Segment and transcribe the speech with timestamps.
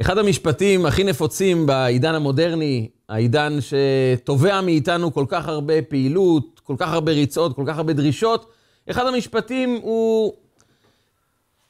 [0.00, 6.92] אחד המשפטים הכי נפוצים בעידן המודרני, העידן שתובע מאיתנו כל כך הרבה פעילות, כל כך
[6.92, 8.52] הרבה ריצות, כל כך הרבה דרישות,
[8.90, 10.32] אחד המשפטים הוא,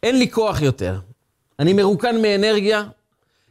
[0.03, 0.99] אין לי כוח יותר.
[1.59, 2.85] אני מרוקן מאנרגיה,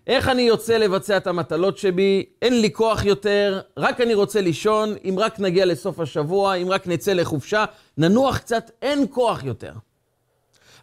[0.07, 2.25] איך אני יוצא לבצע את המטלות שבי?
[2.41, 6.87] אין לי כוח יותר, רק אני רוצה לישון, אם רק נגיע לסוף השבוע, אם רק
[6.87, 7.65] נצא לחופשה,
[7.97, 9.73] ננוח קצת, אין כוח יותר.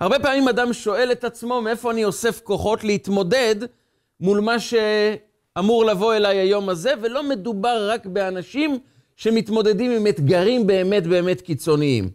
[0.01, 3.57] הרבה פעמים אדם שואל את עצמו, מאיפה אני אוסף כוחות להתמודד
[4.21, 8.79] מול מה שאמור לבוא אליי היום הזה, ולא מדובר רק באנשים
[9.17, 12.11] שמתמודדים עם אתגרים באמת באמת קיצוניים.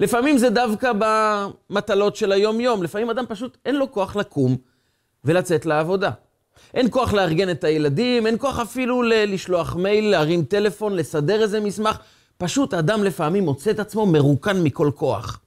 [0.00, 4.56] לפעמים זה דווקא במטלות של היום-יום, לפעמים אדם פשוט אין לו כוח לקום
[5.24, 6.10] ולצאת לעבודה.
[6.74, 11.98] אין כוח לארגן את הילדים, אין כוח אפילו לשלוח מייל, להרים טלפון, לסדר איזה מסמך.
[12.38, 15.40] פשוט האדם לפעמים מוצא את עצמו מרוקן מכל כוח.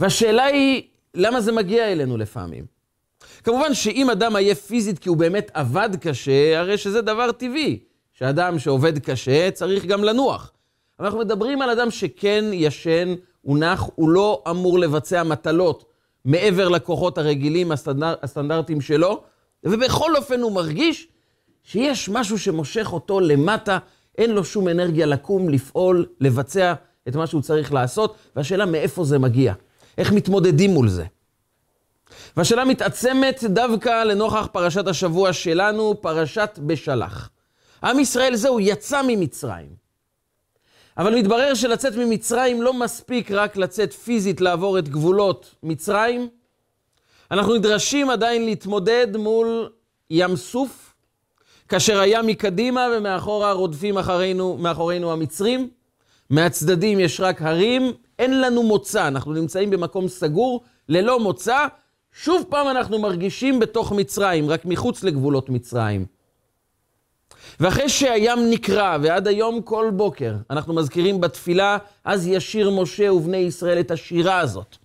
[0.00, 0.82] והשאלה היא,
[1.14, 2.77] למה זה מגיע אלינו לפעמים?
[3.44, 7.78] כמובן שאם אדם עייף פיזית כי הוא באמת עבד קשה, הרי שזה דבר טבעי.
[8.18, 10.52] שאדם שעובד קשה צריך גם לנוח.
[11.00, 15.84] אנחנו מדברים על אדם שכן ישן, הוא נח, הוא לא אמור לבצע מטלות
[16.24, 19.22] מעבר לכוחות הרגילים, הסטנדר, הסטנדרטים שלו,
[19.64, 21.08] ובכל אופן הוא מרגיש
[21.62, 23.78] שיש משהו שמושך אותו למטה,
[24.18, 26.74] אין לו שום אנרגיה לקום, לפעול, לבצע
[27.08, 29.52] את מה שהוא צריך לעשות, והשאלה מאיפה זה מגיע,
[29.98, 31.04] איך מתמודדים מול זה.
[32.36, 37.30] והשאלה מתעצמת דווקא לנוכח פרשת השבוע שלנו, פרשת בשלח.
[37.82, 39.88] עם ישראל זהו, יצא ממצרים.
[40.98, 46.28] אבל מתברר שלצאת ממצרים לא מספיק רק לצאת פיזית, לעבור את גבולות מצרים.
[47.30, 49.70] אנחנו נדרשים עדיין להתמודד מול
[50.10, 50.94] ים סוף,
[51.68, 55.70] כאשר הים מקדימה ומאחורה רודפים אחרינו, מאחורינו המצרים.
[56.30, 61.66] מהצדדים יש רק הרים, אין לנו מוצא, אנחנו נמצאים במקום סגור, ללא מוצא.
[62.22, 66.06] שוב פעם אנחנו מרגישים בתוך מצרים, רק מחוץ לגבולות מצרים.
[67.60, 73.80] ואחרי שהים נקרע, ועד היום כל בוקר, אנחנו מזכירים בתפילה, אז ישיר משה ובני ישראל
[73.80, 74.76] את השירה הזאת.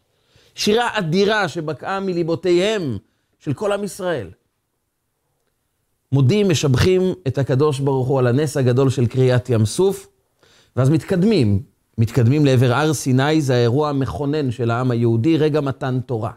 [0.55, 2.97] שירה אדירה שבקעה מליבותיהם
[3.39, 4.29] של כל עם ישראל.
[6.11, 10.07] מודים, משבחים את הקדוש ברוך הוא על הנס הגדול של קריאת ים סוף,
[10.75, 11.63] ואז מתקדמים,
[11.97, 16.31] מתקדמים לעבר הר סיני, זה האירוע המכונן של העם היהודי, רגע מתן תורה.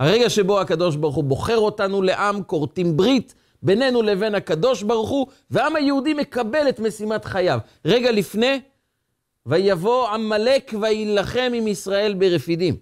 [0.00, 5.26] הרגע שבו הקדוש ברוך הוא בוחר אותנו לעם, כורתים ברית, בינינו לבין הקדוש ברוך הוא,
[5.50, 7.58] והעם היהודי מקבל את משימת חייו.
[7.84, 8.60] רגע לפני,
[9.46, 12.76] ויבוא עמלק ויילחם עם ישראל ברפידים.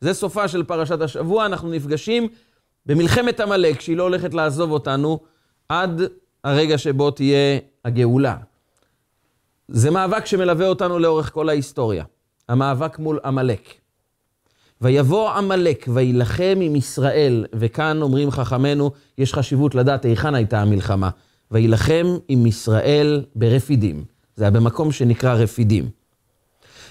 [0.00, 2.28] זה סופה של פרשת השבוע, אנחנו נפגשים
[2.86, 5.18] במלחמת עמלק, שהיא לא הולכת לעזוב אותנו
[5.68, 6.02] עד
[6.44, 8.36] הרגע שבו תהיה הגאולה.
[9.68, 12.04] זה מאבק שמלווה אותנו לאורך כל ההיסטוריה,
[12.48, 13.79] המאבק מול עמלק.
[14.80, 21.10] ויבוא עמלק ויילחם עם ישראל, וכאן אומרים חכמינו, יש חשיבות לדעת היכן הייתה המלחמה.
[21.50, 24.04] ויילחם עם ישראל ברפידים.
[24.36, 25.88] זה היה במקום שנקרא רפידים.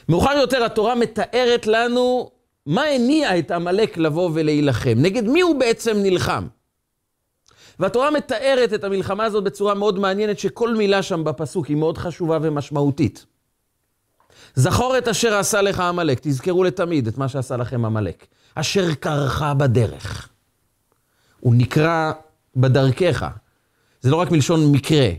[0.09, 2.29] מאוחר יותר התורה מתארת לנו
[2.66, 4.94] מה הניע את עמלק לבוא ולהילחם.
[4.95, 6.47] נגד מי הוא בעצם נלחם?
[7.79, 12.38] והתורה מתארת את המלחמה הזאת בצורה מאוד מעניינת, שכל מילה שם בפסוק היא מאוד חשובה
[12.41, 13.25] ומשמעותית.
[14.55, 18.27] זכור את אשר עשה לך עמלק, תזכרו לתמיד את מה שעשה לכם עמלק.
[18.55, 20.29] אשר קרחה בדרך.
[21.39, 22.11] הוא נקרא
[22.55, 23.25] בדרכך.
[24.01, 25.09] זה לא רק מלשון מקרה,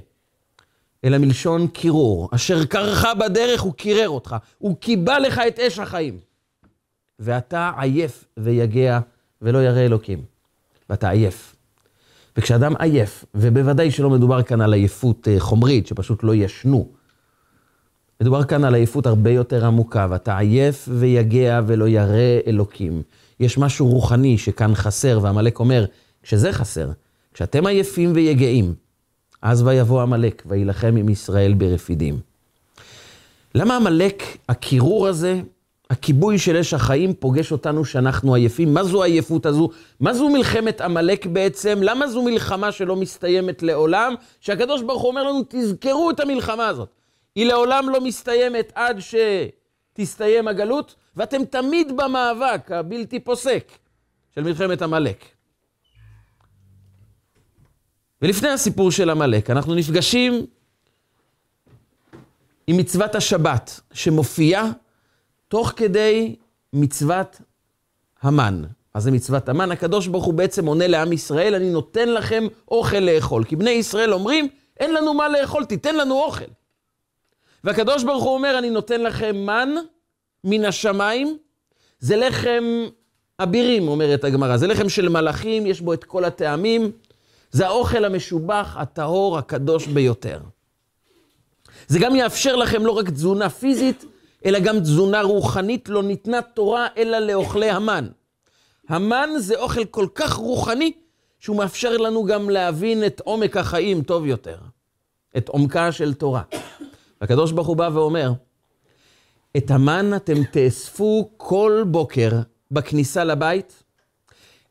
[1.05, 2.29] אלא מלשון קירור.
[2.33, 4.37] אשר קרחה בדרך, הוא קירר אותך.
[4.59, 6.19] הוא קיבע לך את אש החיים.
[7.19, 9.01] ואתה עייף ויגע
[9.43, 10.25] ולא ירא אלוקים.
[10.91, 11.57] ואתה עייף.
[12.37, 16.89] וכשאדם עייף, ובוודאי שלא מדובר כאן על עייפות אה, חומרית, שפשוט לא ישנו,
[18.21, 23.03] מדובר כאן על עייפות הרבה יותר עמוקה, ואתה עייף ויגע ולא ירא אלוקים.
[23.41, 25.85] יש משהו רוחני שכאן חסר, ועמלק אומר,
[26.23, 26.89] כשזה חסר,
[27.35, 28.75] כשאתם עייפים ויגעים,
[29.43, 32.19] אז ויבוא עמלק ויילחם עם ישראל ברפידים.
[33.55, 35.41] למה עמלק, הקירור הזה,
[35.91, 38.75] הכיבוי של אש החיים, פוגש אותנו שאנחנו עייפים?
[38.75, 39.71] מה זו העייפות הזו?
[40.01, 41.79] מה זו מלחמת עמלק בעצם?
[41.83, 44.15] למה זו מלחמה שלא מסתיימת לעולם?
[44.41, 47.00] שהקדוש ברוך הוא אומר לנו, תזכרו את המלחמה הזאת.
[47.35, 53.73] היא לעולם לא מסתיימת עד שתסתיים הגלות, ואתם תמיד במאבק הבלתי פוסק
[54.35, 55.25] של מלחמת עמלק.
[58.23, 60.47] ולפני הסיפור של עמלק, אנחנו נפגשים
[62.67, 64.71] עם מצוות השבת, שמופיעה
[65.49, 66.37] תוך כדי
[66.73, 67.41] מצוות
[68.23, 68.65] המן.
[68.95, 72.99] אז זה מצוות המן, הקדוש ברוך הוא בעצם עונה לעם ישראל, אני נותן לכם אוכל
[72.99, 73.45] לאכול.
[73.45, 74.49] כי בני ישראל אומרים,
[74.81, 76.45] אין לנו מה לאכול, תיתן לנו אוכל.
[77.65, 79.69] והקדוש ברוך הוא אומר, אני נותן לכם מן
[80.45, 81.39] מן השמיים,
[81.99, 82.65] זה לחם
[83.43, 84.57] אבירים, אומרת הגמרא.
[84.57, 86.93] זה לחם של מלאכים, יש בו את כל הטעמים.
[87.51, 90.41] זה האוכל המשובח, הטהור, הקדוש ביותר.
[91.89, 94.05] זה גם יאפשר לכם לא רק תזונה פיזית,
[94.45, 95.89] אלא גם תזונה רוחנית.
[95.89, 98.09] לא ניתנה תורה אלא לאוכלי המן.
[98.89, 100.93] המן זה אוכל כל כך רוחני,
[101.39, 104.57] שהוא מאפשר לנו גם להבין את עומק החיים טוב יותר,
[105.37, 106.43] את עומקה של תורה.
[107.21, 108.33] הקדוש ברוך הוא בא ואומר,
[109.57, 112.31] את המן אתם תאספו כל בוקר
[112.71, 113.83] בכניסה לבית.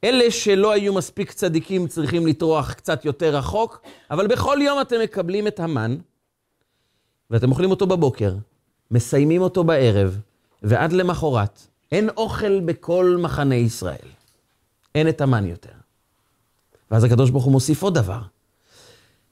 [0.04, 3.82] אלה שלא היו מספיק צדיקים צריכים לטרוח קצת יותר רחוק,
[4.12, 5.98] אבל בכל יום אתם מקבלים את המן,
[7.30, 8.36] ואתם אוכלים אותו בבוקר,
[8.92, 10.20] מסיימים אותו בערב,
[10.64, 11.62] ועד למחרת
[11.92, 14.08] אין אוכל בכל מחנה ישראל.
[14.96, 15.74] אין את המן יותר.
[16.92, 18.22] ואז הקדוש ברוך הוא מוסיף עוד דבר.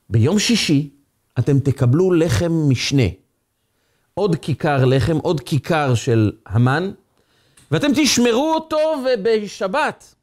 [0.10, 0.90] ביום שישי
[1.39, 3.07] אתם תקבלו לחם משנה.
[4.13, 6.92] עוד כיכר לחם, עוד כיכר של המן,
[7.72, 10.16] ואתם תשמרו אותו ובשבת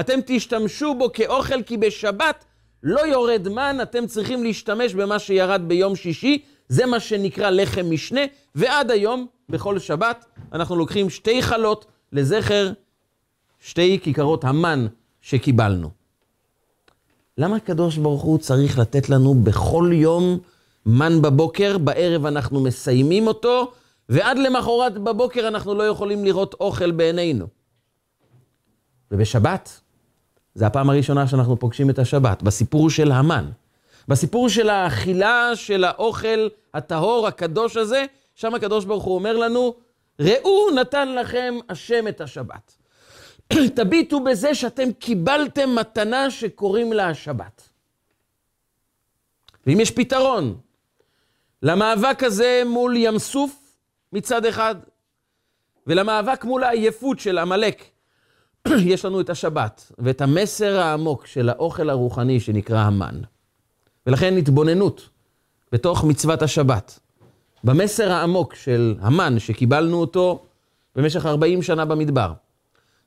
[0.00, 2.44] אתם תשתמשו בו כאוכל, כי בשבת
[2.82, 8.20] לא יורד מן, אתם צריכים להשתמש במה שירד ביום שישי, זה מה שנקרא לחם משנה,
[8.54, 12.72] ועד היום, בכל שבת, אנחנו לוקחים שתי חלות לזכר
[13.60, 14.86] שתי כיכרות המן
[15.20, 16.01] שקיבלנו.
[17.38, 20.38] למה הקדוש ברוך הוא צריך לתת לנו בכל יום
[20.86, 23.72] מן בבוקר, בערב אנחנו מסיימים אותו,
[24.08, 27.46] ועד למחרת בבוקר אנחנו לא יכולים לראות אוכל בעינינו.
[29.10, 29.80] ובשבת,
[30.54, 33.50] זה הפעם הראשונה שאנחנו פוגשים את השבת, בסיפור של המן.
[34.08, 39.74] בסיפור של האכילה של האוכל הטהור, הקדוש הזה, שם הקדוש ברוך הוא אומר לנו,
[40.20, 42.81] ראו נתן לכם השם את השבת.
[43.76, 47.68] תביטו בזה שאתם קיבלתם מתנה שקוראים לה השבת.
[49.66, 50.58] ואם יש פתרון
[51.62, 53.76] למאבק הזה מול ים סוף
[54.12, 54.74] מצד אחד,
[55.86, 57.84] ולמאבק מול העייפות של עמלק,
[58.92, 63.20] יש לנו את השבת, ואת המסר העמוק של האוכל הרוחני שנקרא המן.
[64.06, 65.08] ולכן התבוננות
[65.72, 66.98] בתוך מצוות השבת,
[67.64, 70.44] במסר העמוק של המן שקיבלנו אותו
[70.96, 72.32] במשך 40 שנה במדבר.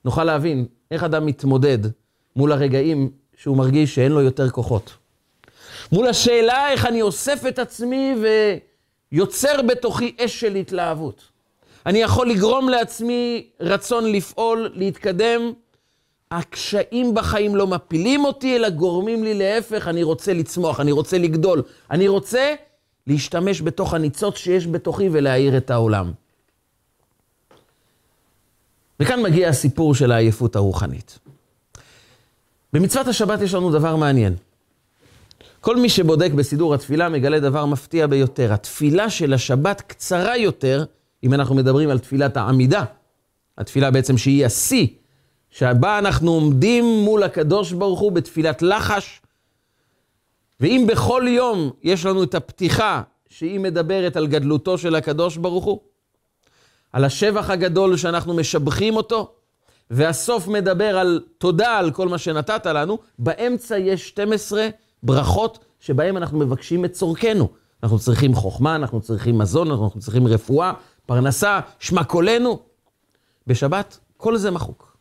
[0.06, 1.78] נוכל להבין איך אדם מתמודד
[2.36, 4.94] מול הרגעים שהוא מרגיש שאין לו יותר כוחות.
[5.92, 8.16] מול השאלה איך אני אוסף את עצמי
[9.12, 11.22] ויוצר בתוכי אש של התלהבות.
[11.86, 15.52] אני יכול לגרום לעצמי רצון לפעול, להתקדם.
[16.32, 21.62] הקשיים בחיים לא מפילים אותי, אלא גורמים לי להפך, אני רוצה לצמוח, אני רוצה לגדול,
[21.92, 22.56] אני רוצה
[23.08, 26.12] להשתמש בתוך הניצוץ שיש בתוכי ולהאיר את העולם.
[29.00, 31.20] וכאן מגיע הסיפור של העייפות הרוחנית.
[32.74, 34.36] במצוות השבת יש לנו דבר מעניין.
[35.62, 38.54] כל מי שבודק בסידור התפילה מגלה דבר מפתיע ביותר.
[38.54, 40.86] התפילה של השבת קצרה יותר,
[41.24, 42.84] אם אנחנו מדברים על תפילת העמידה.
[43.58, 44.88] התפילה בעצם שהיא השיא,
[45.50, 49.22] שבה אנחנו עומדים מול הקדוש ברוך הוא בתפילת לחש.
[50.60, 55.80] ואם בכל יום יש לנו את הפתיחה שהיא מדברת על גדלותו של הקדוש ברוך הוא,
[56.96, 59.32] על השבח הגדול שאנחנו משבחים אותו,
[59.90, 64.68] והסוף מדבר על תודה על כל מה שנתת לנו, באמצע יש 12
[65.04, 67.50] ברכות שבהן אנחנו מבקשים את צורכנו.
[67.84, 70.74] אנחנו צריכים חוכמה, אנחנו צריכים מזון, אנחנו צריכים רפואה,
[71.06, 72.60] פרנסה, שמע קולנו.
[73.48, 74.98] בשבת כל זה מחוק.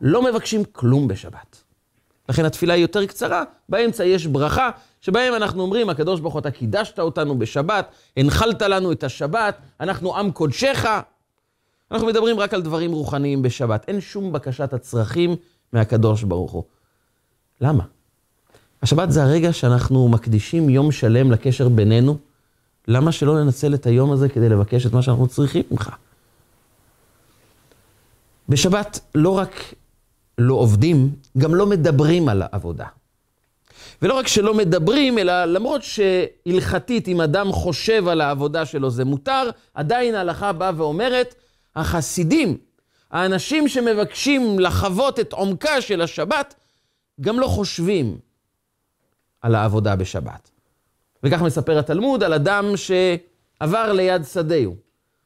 [0.00, 1.62] לא מבקשים כלום בשבת.
[2.28, 6.50] לכן התפילה היא יותר קצרה, באמצע יש ברכה, שבהם אנחנו אומרים, הקדוש ברוך הוא, אתה
[6.50, 10.86] קידשת אותנו בשבת, הנחלת לנו את השבת, אנחנו עם קודשך,
[11.92, 13.84] אנחנו מדברים רק על דברים רוחניים בשבת.
[13.88, 15.36] אין שום בקשת הצרכים
[15.72, 16.64] מהקדוש ברוך הוא.
[17.60, 17.84] למה?
[18.82, 22.18] השבת זה הרגע שאנחנו מקדישים יום שלם לקשר בינינו.
[22.88, 25.90] למה שלא ננצל את היום הזה כדי לבקש את מה שאנחנו צריכים ממך?
[28.48, 29.74] בשבת לא רק
[30.38, 32.86] לא עובדים, גם לא מדברים על העבודה.
[34.02, 39.50] ולא רק שלא מדברים, אלא למרות שהלכתית, אם אדם חושב על העבודה שלו זה מותר,
[39.74, 41.34] עדיין ההלכה באה ואומרת,
[41.76, 42.58] החסידים,
[43.10, 46.54] האנשים שמבקשים לחוות את עומקה של השבת,
[47.20, 48.18] גם לא חושבים
[49.40, 50.50] על העבודה בשבת.
[51.22, 54.76] וכך מספר התלמוד על אדם שעבר ליד שדהו.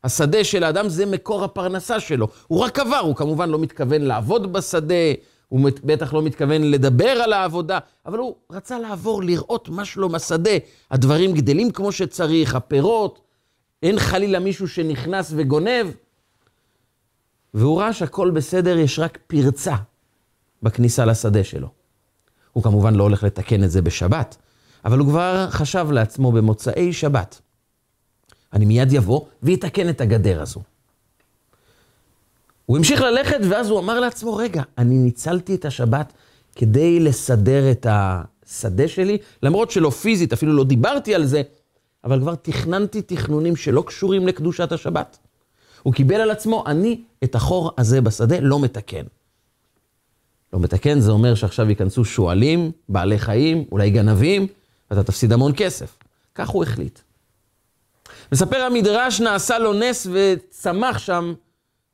[0.05, 2.29] השדה של האדם זה מקור הפרנסה שלו.
[2.47, 4.95] הוא רק עבר, הוא כמובן לא מתכוון לעבוד בשדה,
[5.49, 10.51] הוא בטח לא מתכוון לדבר על העבודה, אבל הוא רצה לעבור, לראות מה שלום השדה.
[10.91, 13.21] הדברים גדלים כמו שצריך, הפירות,
[13.83, 15.87] אין חלילה מישהו שנכנס וגונב.
[17.54, 19.76] והוא ראה שהכל בסדר, יש רק פרצה
[20.62, 21.68] בכניסה לשדה שלו.
[22.52, 24.37] הוא כמובן לא הולך לתקן את זה בשבת,
[24.85, 27.40] אבל הוא כבר חשב לעצמו במוצאי שבת,
[28.52, 30.61] אני מיד יבוא ויתקן את הגדר הזו.
[32.66, 36.12] הוא המשיך ללכת, ואז הוא אמר לעצמו, רגע, אני ניצלתי את השבת
[36.54, 41.42] כדי לסדר את השדה שלי, למרות שלא פיזית, אפילו לא דיברתי על זה,
[42.04, 45.18] אבל כבר תכננתי תכנונים שלא קשורים לקדושת השבת.
[45.83, 49.05] הוא קיבל על עצמו, אני את החור הזה בשדה לא מתקן.
[50.53, 54.47] לא מתקן, זה אומר שעכשיו ייכנסו שועלים, בעלי חיים, אולי גנבים,
[54.91, 55.99] ואתה תפסיד המון כסף.
[56.35, 56.99] כך הוא החליט.
[58.33, 61.35] מספר המדרש, נעשה לו נס וצמח שם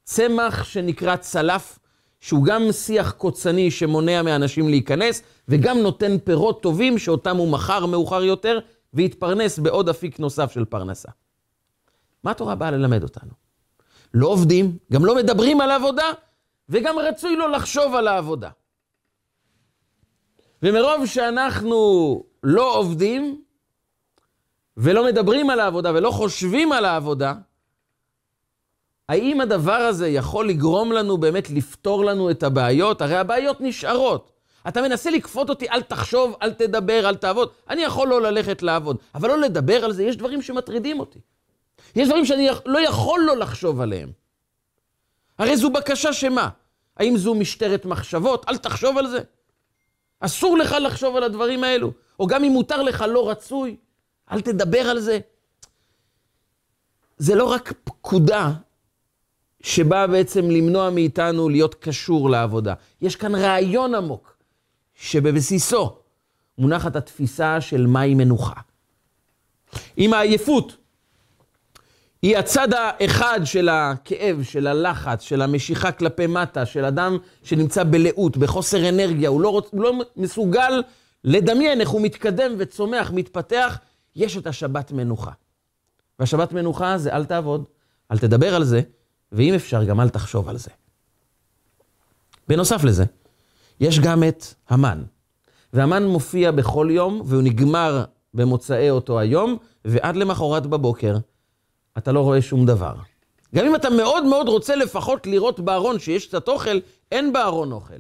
[0.05, 1.79] צמח שנקרא צלף,
[2.21, 8.25] שהוא גם שיח קוצני שמונע מאנשים להיכנס, וגם נותן פירות טובים שאותם הוא מכר מאוחר
[8.25, 8.59] יותר,
[8.95, 11.09] והתפרנס בעוד אפיק נוסף של פרנסה.
[12.25, 13.48] מה התורה באה ללמד אותנו?
[14.15, 16.07] לא עובדים, גם לא מדברים על העבודה,
[16.69, 18.51] וגם רצוי לו לחשוב על העבודה.
[20.63, 23.43] ומרוב שאנחנו לא עובדים,
[24.77, 27.35] ולא מדברים על העבודה ולא חושבים על העבודה,
[29.09, 33.03] האם הדבר הזה יכול לגרום לנו באמת לפתור לנו את הבעיות?
[33.03, 34.33] הרי הבעיות נשארות.
[34.69, 37.51] אתה מנסה לכפות אותי, אל תחשוב, אל תדבר, אל תעבוד.
[37.71, 41.19] אני יכול לא ללכת לעבוד, אבל לא לדבר על זה, יש דברים שמטרידים אותי.
[41.97, 44.13] יש דברים שאני לא יכול לא לחשוב עליהם.
[45.39, 46.49] הרי זו בקשה שמה?
[46.97, 48.49] האם זו משטרת מחשבות?
[48.49, 49.21] אל תחשוב על זה.
[50.21, 51.93] אסור לך לחשוב על הדברים האלו.
[52.21, 53.77] או גם אם מותר לך, לא רצוי,
[54.33, 55.19] אל תדבר על זה.
[57.17, 58.53] זה לא רק פקודה
[59.61, 62.75] שבאה בעצם למנוע מאיתנו להיות קשור לעבודה.
[63.01, 64.37] יש כאן רעיון עמוק,
[64.95, 65.97] שבבסיסו
[66.59, 68.61] מונחת התפיסה של מהי מנוחה.
[69.99, 70.77] אם העייפות
[72.23, 78.37] היא הצד האחד של הכאב, של הלחץ, של המשיכה כלפי מטה, של אדם שנמצא בלאות,
[78.37, 80.83] בחוסר אנרגיה, הוא לא, רוצ, הוא לא מסוגל
[81.25, 83.79] לדמיין איך הוא מתקדם וצומח, מתפתח,
[84.17, 85.31] יש את השבת מנוחה.
[86.19, 87.65] והשבת מנוחה זה אל תעבוד,
[88.11, 88.81] אל תדבר על זה,
[89.33, 90.71] ואם אפשר, גם אל תחשוב על זה.
[92.49, 93.05] בנוסף לזה,
[93.81, 95.03] יש גם את המן.
[95.73, 101.17] והמן מופיע בכל יום, והוא נגמר במוצאי אותו היום, ועד למחרת בבוקר
[101.99, 102.95] אתה לא רואה שום דבר.
[103.55, 106.79] גם אם אתה מאוד מאוד רוצה לפחות לראות בארון שיש קצת אוכל,
[107.13, 107.95] אין בארון אוכל.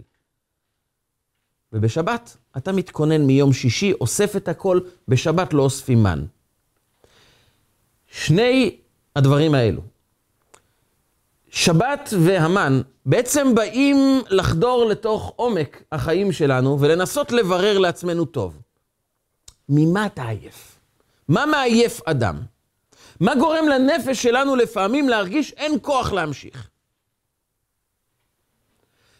[1.73, 6.25] ובשבת אתה מתכונן מיום שישי, אוסף את הכל, בשבת לא אוספים מן.
[8.11, 8.76] שני
[9.17, 9.81] הדברים האלו,
[11.50, 18.59] שבת והמן, בעצם באים לחדור לתוך עומק החיים שלנו ולנסות לברר לעצמנו טוב.
[19.69, 20.78] ממה אתה עייף?
[21.28, 22.37] מה מעייף אדם?
[23.20, 26.68] מה גורם לנפש שלנו לפעמים להרגיש אין כוח להמשיך?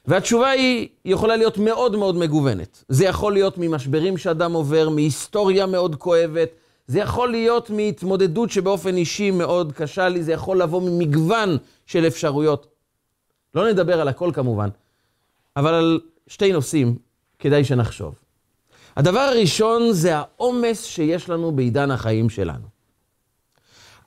[0.07, 2.85] והתשובה היא יכולה להיות מאוד מאוד מגוונת.
[2.89, 6.49] זה יכול להיות ממשברים שאדם עובר, מהיסטוריה מאוד כואבת,
[6.87, 12.67] זה יכול להיות מהתמודדות שבאופן אישי מאוד קשה לי, זה יכול לבוא ממגוון של אפשרויות.
[13.55, 14.69] לא נדבר על הכל כמובן,
[15.57, 16.97] אבל על שתי נושאים
[17.39, 18.15] כדאי שנחשוב.
[18.97, 22.78] הדבר הראשון זה העומס שיש לנו בעידן החיים שלנו.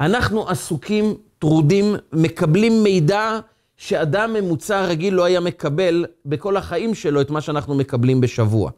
[0.02, 3.40] אנחנו עסוקים, טרודים, מקבלים מידע
[3.78, 8.72] שאדם ממוצע רגיל לא היה מקבל בכל החיים שלו את מה שאנחנו מקבלים בשבוע.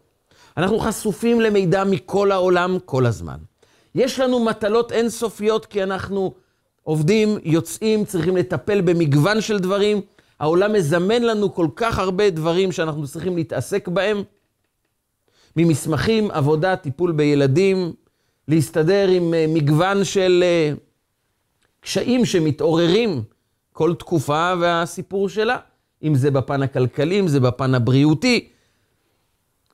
[0.58, 3.38] אנחנו חשופים למידע מכל העולם כל הזמן.
[3.96, 6.34] יש לנו מטלות אינסופיות כי אנחנו
[6.84, 10.01] עובדים, יוצאים, צריכים לטפל במגוון של דברים.
[10.39, 14.24] העולם מזמן לנו כל כך הרבה דברים שאנחנו צריכים להתעסק בהם.
[15.56, 17.94] ממסמכים, עבודה, טיפול בילדים,
[18.48, 20.74] להסתדר עם אה, מגוון של אה,
[21.84, 23.24] קשיים שמתעוררים
[23.74, 25.58] כל תקופה והסיפור שלה,
[26.04, 28.48] אם זה בפן הכלכלי, אם זה בפן הבריאותי.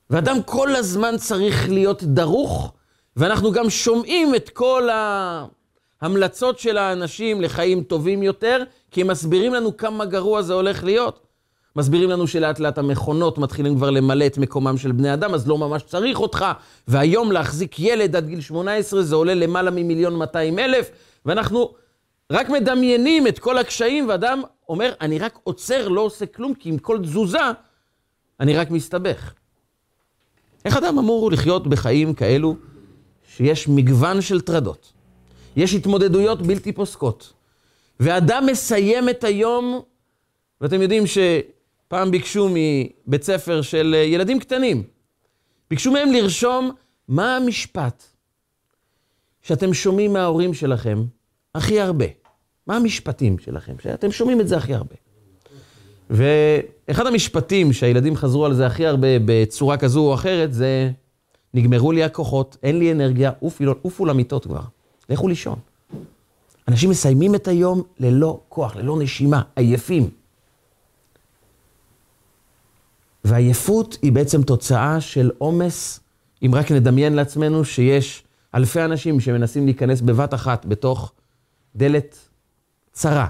[0.10, 2.74] ואדם כל הזמן צריך להיות דרוך,
[3.16, 4.90] ואנחנו גם שומעים את כל
[6.02, 11.26] ההמלצות של האנשים לחיים טובים יותר, כי הם מסבירים לנו כמה גרוע זה הולך להיות.
[11.76, 15.58] מסבירים לנו שלאט לאט המכונות מתחילים כבר למלא את מקומם של בני אדם, אז לא
[15.58, 16.46] ממש צריך אותך.
[16.88, 20.92] והיום להחזיק ילד עד גיל 18 זה עולה למעלה ממיליון 200 אלף,
[21.26, 21.74] ואנחנו
[22.32, 26.78] רק מדמיינים את כל הקשיים, ואדם אומר, אני רק עוצר, לא עושה כלום, כי עם
[26.78, 27.40] כל תזוזה
[28.40, 29.34] אני רק מסתבך.
[30.66, 32.56] איך אדם אמור לחיות בחיים כאלו
[33.36, 34.94] שיש מגוון של טרדות,
[35.56, 37.34] יש התמודדויות בלתי פוסקות,
[38.00, 39.82] ואדם מסיים את היום,
[40.62, 44.84] ואתם יודעים שפעם ביקשו מבית ספר של ילדים קטנים,
[45.70, 46.72] ביקשו מהם לרשום
[47.08, 48.04] מה המשפט
[49.42, 51.04] שאתם שומעים מההורים שלכם
[51.56, 52.19] הכי הרבה.
[52.70, 54.96] מה המשפטים שלכם, שאתם שומעים את זה הכי הרבה.
[56.10, 60.92] ואחד המשפטים שהילדים חזרו על זה הכי הרבה בצורה כזו או אחרת, זה
[61.54, 64.62] נגמרו לי הכוחות, אין לי אנרגיה, עופו, עופו למיטות כבר,
[65.10, 65.60] לכו לישון.
[66.68, 70.10] אנשים מסיימים את היום ללא כוח, ללא נשימה, עייפים.
[73.24, 76.00] ועייפות היא בעצם תוצאה של עומס,
[76.46, 78.24] אם רק נדמיין לעצמנו שיש
[78.56, 81.12] אלפי אנשים שמנסים להיכנס בבת אחת בתוך
[81.76, 82.29] דלת
[83.00, 83.28] צרה.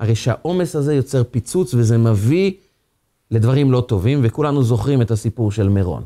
[0.00, 2.52] הרי שהעומס הזה יוצר פיצוץ וזה מביא
[3.30, 6.02] לדברים לא טובים, וכולנו זוכרים את הסיפור של מירון.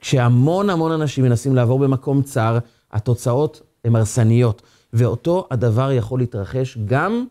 [0.00, 2.58] כשהמון המון אנשים מנסים לעבור במקום צר,
[2.92, 4.62] התוצאות הן הרסניות,
[4.92, 7.26] ואותו הדבר יכול להתרחש גם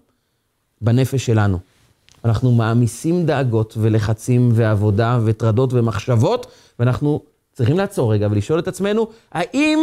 [0.82, 1.60] בנפש שלנו.
[2.26, 6.48] אנחנו מעמיסים דאגות ולחצים ועבודה וטרדות ומחשבות,
[6.80, 7.22] ואנחנו
[7.54, 9.80] צריכים לעצור רגע ולשאול את עצמנו, האם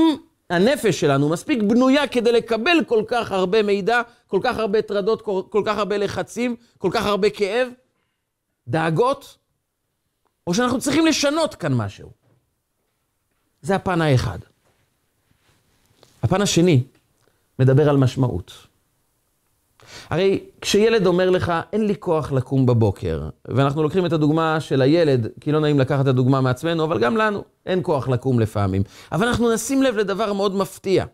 [0.51, 5.63] הנפש שלנו מספיק בנויה כדי לקבל כל כך הרבה מידע, כל כך הרבה טרדות, כל,
[5.67, 7.69] כך הרבה לחצים, כל כך הרבה כאב,
[8.69, 9.39] דאגות,
[10.47, 12.11] או שאנחנו צריכים לשנות כאן משהו.
[13.63, 14.39] זה הפן האחד.
[16.23, 16.83] הפן השני
[17.59, 18.66] מדבר על משמעות.
[20.11, 25.29] הרי כשילד אומר לך, אין לי כוח לקום בבוקר, ואנחנו לוקחים את הדוגמה של הילד,
[25.41, 28.83] כי לא נעים לקחת את הדוגמה מעצמנו, אבל גם לנו, אין כוח לקום לפעמים.
[29.13, 31.05] אבל אנחנו נשים לב לדבר מאוד מפתיע.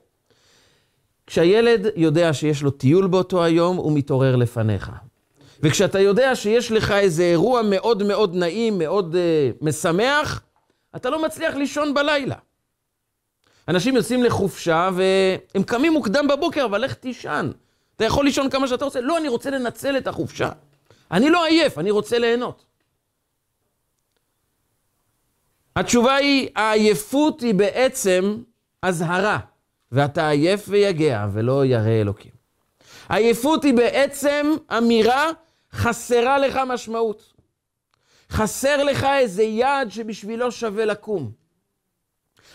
[1.26, 4.90] כשהילד יודע שיש לו טיול באותו היום, הוא מתעורר לפניך.
[5.62, 10.42] וכשאתה יודע שיש לך איזה אירוע מאוד מאוד נעים, מאוד uh, משמח,
[10.96, 12.34] אתה לא מצליח לישון בלילה.
[13.68, 17.50] אנשים יוצאים לחופשה והם קמים מוקדם בבוקר, אבל לך תישן.
[18.02, 19.00] אתה יכול לישון כמה שאתה רוצה.
[19.00, 20.50] לא, אני רוצה לנצל את החופשה.
[21.10, 22.64] אני לא עייף, אני רוצה ליהנות.
[25.76, 28.42] התשובה היא, העייפות היא בעצם
[28.82, 29.38] אזהרה,
[29.92, 32.30] ואתה עייף ויגע ולא ירא אלוקים.
[33.08, 34.46] עייפות היא בעצם
[34.78, 35.30] אמירה,
[35.72, 37.32] חסרה לך משמעות.
[38.30, 41.30] חסר לך איזה יעד שבשבילו שווה לקום.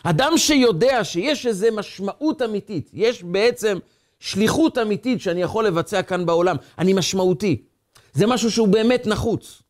[0.04, 3.78] אדם שיודע שיש איזו משמעות אמיתית, יש בעצם
[4.20, 7.62] שליחות אמיתית שאני יכול לבצע כאן בעולם, אני משמעותי.
[8.14, 9.62] זה משהו שהוא באמת נחוץ.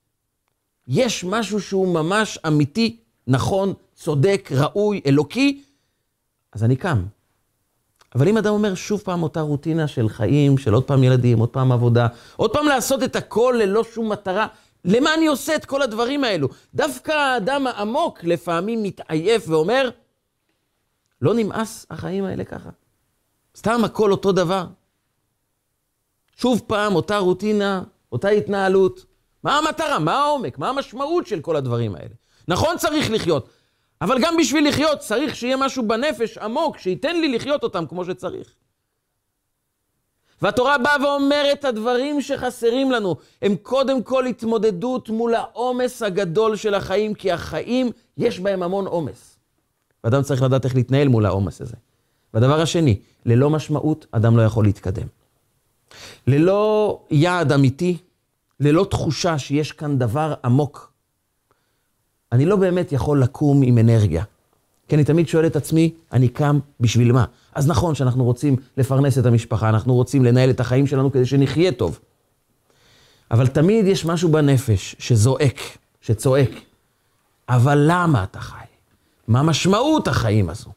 [0.88, 5.62] יש משהו שהוא ממש אמיתי, נכון, צודק, ראוי, אלוקי,
[6.54, 7.04] אז אני קם.
[8.16, 11.50] אבל אם אדם אומר שוב פעם אותה רוטינה של חיים, של עוד פעם ילדים, עוד
[11.50, 14.48] פעם עבודה, עוד פעם לעשות את הכל ללא שום מטרה,
[14.86, 16.48] למה אני עושה את כל הדברים האלו?
[16.74, 19.90] דווקא האדם העמוק לפעמים מתעייף ואומר,
[21.22, 22.70] לא נמאס החיים האלה ככה.
[23.58, 24.66] סתם הכל אותו דבר.
[26.36, 29.06] שוב פעם, אותה רוטינה, אותה התנהלות.
[29.44, 30.00] מה המטרה?
[30.00, 30.58] מה העומק?
[30.58, 32.16] מה המשמעות של כל הדברים האלה?
[32.48, 33.50] נכון צריך לחיות,
[34.02, 38.54] אבל גם בשביל לחיות צריך שיהיה משהו בנפש עמוק, שייתן לי לחיות אותם כמו שצריך.
[40.42, 47.14] והתורה באה ואומרת, הדברים שחסרים לנו הם קודם כל התמודדות מול העומס הגדול של החיים,
[47.14, 49.40] כי החיים, יש בהם המון עומס.
[50.04, 51.76] ואדם צריך לדעת איך להתנהל מול העומס הזה.
[52.38, 55.08] והדבר השני, ללא משמעות, אדם לא יכול להתקדם.
[56.28, 57.98] ללא יעד אמיתי,
[58.60, 60.92] ללא תחושה שיש כאן דבר עמוק,
[62.32, 64.24] אני לא באמת יכול לקום עם אנרגיה.
[64.88, 67.26] כי אני תמיד שואל את עצמי, אני קם בשביל מה?
[67.54, 71.72] אז נכון שאנחנו רוצים לפרנס את המשפחה, אנחנו רוצים לנהל את החיים שלנו כדי שנחיה
[71.72, 72.00] טוב.
[73.32, 75.60] אבל תמיד יש משהו בנפש שזועק,
[76.02, 76.52] שצועק.
[77.50, 78.66] אבל למה אתה חי?
[79.28, 80.77] מה משמעות החיים הזו?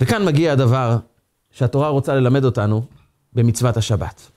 [0.00, 0.96] וכאן מגיע הדבר
[1.50, 2.82] שהתורה רוצה ללמד אותנו
[3.32, 4.30] במצוות השבת.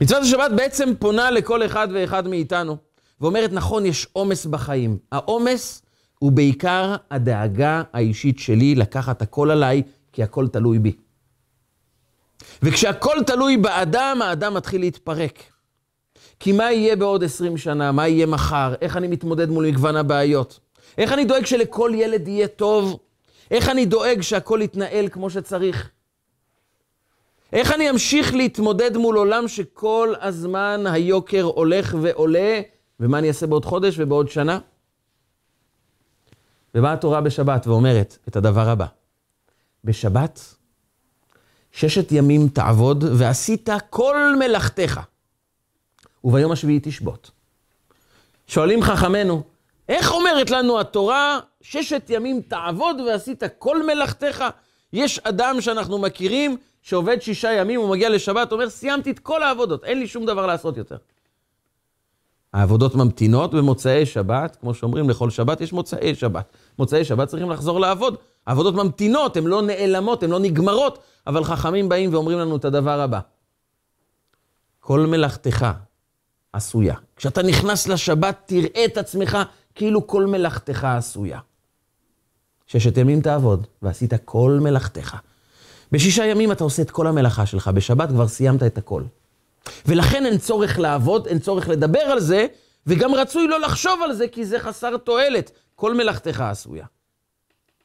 [0.00, 2.76] מצוות השבת בעצם פונה לכל אחד ואחד מאיתנו,
[3.20, 4.98] ואומרת, נכון, יש עומס בחיים.
[5.12, 5.82] העומס
[6.18, 9.82] הוא בעיקר הדאגה האישית שלי לקחת הכל עליי,
[10.12, 10.96] כי הכל תלוי בי.
[12.62, 15.42] וכשהכל תלוי באדם, האדם מתחיל להתפרק.
[16.40, 17.92] כי מה יהיה בעוד 20 שנה?
[17.92, 18.74] מה יהיה מחר?
[18.80, 20.60] איך אני מתמודד מול מגוון הבעיות?
[20.98, 22.98] איך אני דואג שלכל ילד יהיה טוב?
[23.50, 25.90] איך אני דואג שהכל יתנהל כמו שצריך?
[27.52, 32.60] איך אני אמשיך להתמודד מול עולם שכל הזמן היוקר הולך ועולה,
[33.00, 34.58] ומה אני אעשה בעוד חודש ובעוד שנה?
[36.74, 38.86] ובאה התורה בשבת ואומרת את הדבר הבא:
[39.84, 40.54] בשבת
[41.72, 45.00] ששת ימים תעבוד ועשית כל מלאכתך,
[46.24, 47.30] וביום השביעי תשבות.
[48.46, 49.42] שואלים חכמינו,
[49.90, 54.44] איך אומרת לנו התורה, ששת ימים תעבוד ועשית כל מלאכתך?
[54.92, 59.84] יש אדם שאנחנו מכירים, שעובד שישה ימים, הוא מגיע לשבת, אומר, סיימתי את כל העבודות,
[59.84, 60.96] אין לי שום דבר לעשות יותר.
[62.52, 66.52] העבודות ממתינות במוצאי שבת, כמו שאומרים, לכל שבת יש מוצאי שבת.
[66.78, 68.16] מוצאי שבת צריכים לחזור לעבוד.
[68.46, 73.00] העבודות ממתינות, הן לא נעלמות, הן לא נגמרות, אבל חכמים באים ואומרים לנו את הדבר
[73.00, 73.20] הבא.
[74.80, 75.66] כל מלאכתך
[76.52, 76.94] עשויה.
[77.16, 79.38] כשאתה נכנס לשבת, תראה את עצמך
[79.74, 81.38] כאילו כל מלאכתך עשויה.
[82.66, 85.16] ששת ימים תעבוד, ועשית כל מלאכתך.
[85.92, 89.02] בשישה ימים אתה עושה את כל המלאכה שלך, בשבת כבר סיימת את הכל.
[89.86, 92.46] ולכן אין צורך לעבוד, אין צורך לדבר על זה,
[92.86, 95.50] וגם רצוי לא לחשוב על זה, כי זה חסר תועלת.
[95.74, 96.86] כל מלאכתך עשויה.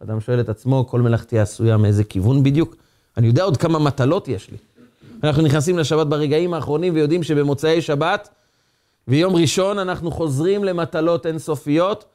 [0.04, 2.76] אדם שואל את עצמו, כל מלאכתי עשויה מאיזה כיוון בדיוק?
[3.18, 4.58] אני יודע עוד כמה מטלות יש לי.
[5.24, 8.30] אנחנו נכנסים לשבת ברגעים האחרונים ויודעים שבמוצאי שבת
[9.08, 12.06] ויום ראשון אנחנו חוזרים למטלות אינסופיות,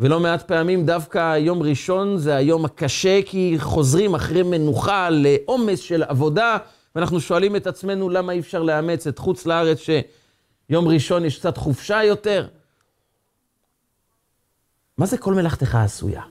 [0.00, 6.02] ולא מעט פעמים דווקא יום ראשון זה היום הקשה, כי חוזרים אחרי מנוחה לעומס של
[6.02, 6.56] עבודה,
[6.94, 11.56] ואנחנו שואלים את עצמנו למה אי אפשר לאמץ את חוץ לארץ שיום ראשון יש קצת
[11.56, 12.48] חופשה יותר.
[14.98, 16.22] מה זה כל מלאכתך עשויה?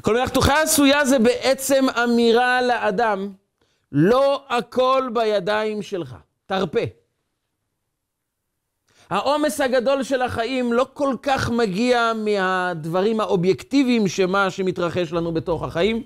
[0.00, 3.32] כל מלאכתך עשויה זה בעצם אמירה לאדם,
[3.92, 7.03] לא הכל בידיים שלך, תרפה.
[9.10, 16.02] העומס הגדול של החיים לא כל כך מגיע מהדברים האובייקטיביים שמה שמתרחש לנו בתוך החיים,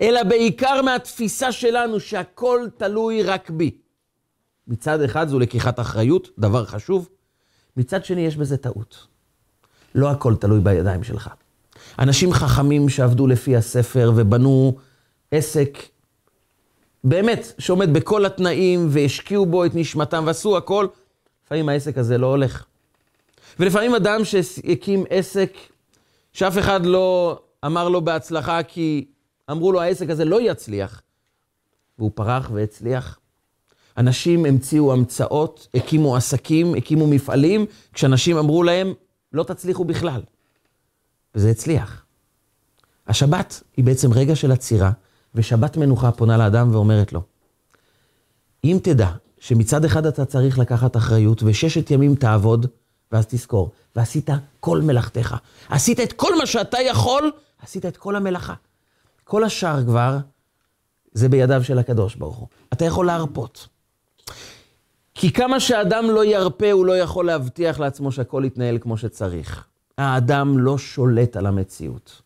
[0.00, 3.70] אלא בעיקר מהתפיסה שלנו שהכל תלוי רק בי.
[4.68, 7.08] מצד אחד זו לקיחת אחריות, דבר חשוב,
[7.76, 9.06] מצד שני יש בזה טעות.
[9.94, 11.30] לא הכל תלוי בידיים שלך.
[11.98, 14.76] אנשים חכמים שעבדו לפי הספר ובנו
[15.30, 15.78] עסק,
[17.04, 20.86] באמת, שעומד בכל התנאים והשקיעו בו את נשמתם ועשו הכל,
[21.50, 22.64] לפעמים העסק הזה לא הולך.
[23.58, 25.52] ולפעמים אדם שהקים עסק,
[26.32, 29.06] שאף אחד לא אמר לו בהצלחה כי
[29.50, 31.02] אמרו לו העסק הזה לא יצליח,
[31.98, 33.18] והוא פרח והצליח.
[33.96, 38.92] אנשים המציאו המצאות, הקימו עסקים, הקימו מפעלים, כשאנשים אמרו להם,
[39.32, 40.22] לא תצליחו בכלל.
[41.34, 42.04] וזה הצליח.
[43.06, 44.90] השבת היא בעצם רגע של עצירה,
[45.34, 47.22] ושבת מנוחה פונה לאדם ואומרת לו,
[48.64, 49.10] אם תדע
[49.40, 52.66] שמצד אחד אתה צריך לקחת אחריות, וששת ימים תעבוד,
[53.12, 55.36] ואז תזכור, ועשית כל מלאכתך.
[55.68, 58.54] עשית את כל מה שאתה יכול, עשית את כל המלאכה.
[59.24, 60.18] כל השאר כבר,
[61.12, 62.48] זה בידיו של הקדוש ברוך הוא.
[62.72, 63.68] אתה יכול להרפות.
[65.14, 69.64] כי כמה שאדם לא ירפה, הוא לא יכול להבטיח לעצמו שהכל יתנהל כמו שצריך.
[69.98, 72.22] האדם לא שולט על המציאות.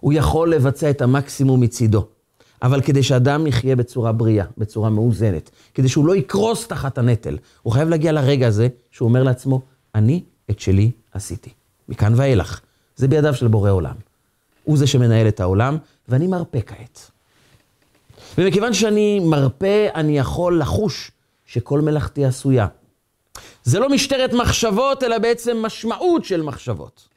[0.00, 2.06] הוא יכול לבצע את המקסימום מצידו.
[2.62, 7.72] אבל כדי שאדם יחיה בצורה בריאה, בצורה מאוזנת, כדי שהוא לא יקרוס תחת הנטל, הוא
[7.72, 9.62] חייב להגיע לרגע הזה שהוא אומר לעצמו,
[9.94, 11.50] אני את שלי עשיתי.
[11.88, 12.60] מכאן ואילך.
[12.96, 13.94] זה בידיו של בורא עולם.
[14.64, 15.76] הוא זה שמנהל את העולם,
[16.08, 17.10] ואני מרפה כעת.
[18.38, 21.10] ומכיוון שאני מרפה, אני יכול לחוש
[21.46, 22.66] שכל מלאכתי עשויה.
[23.64, 27.08] זה לא משטרת מחשבות, אלא בעצם משמעות של מחשבות.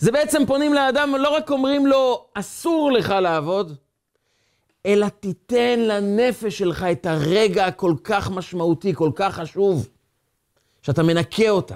[0.00, 3.76] זה בעצם פונים לאדם, לא רק אומרים לו, אסור לך לעבוד,
[4.86, 9.88] אלא תיתן לנפש שלך את הרגע הכל כך משמעותי, כל כך חשוב,
[10.82, 11.74] שאתה מנקה אותה.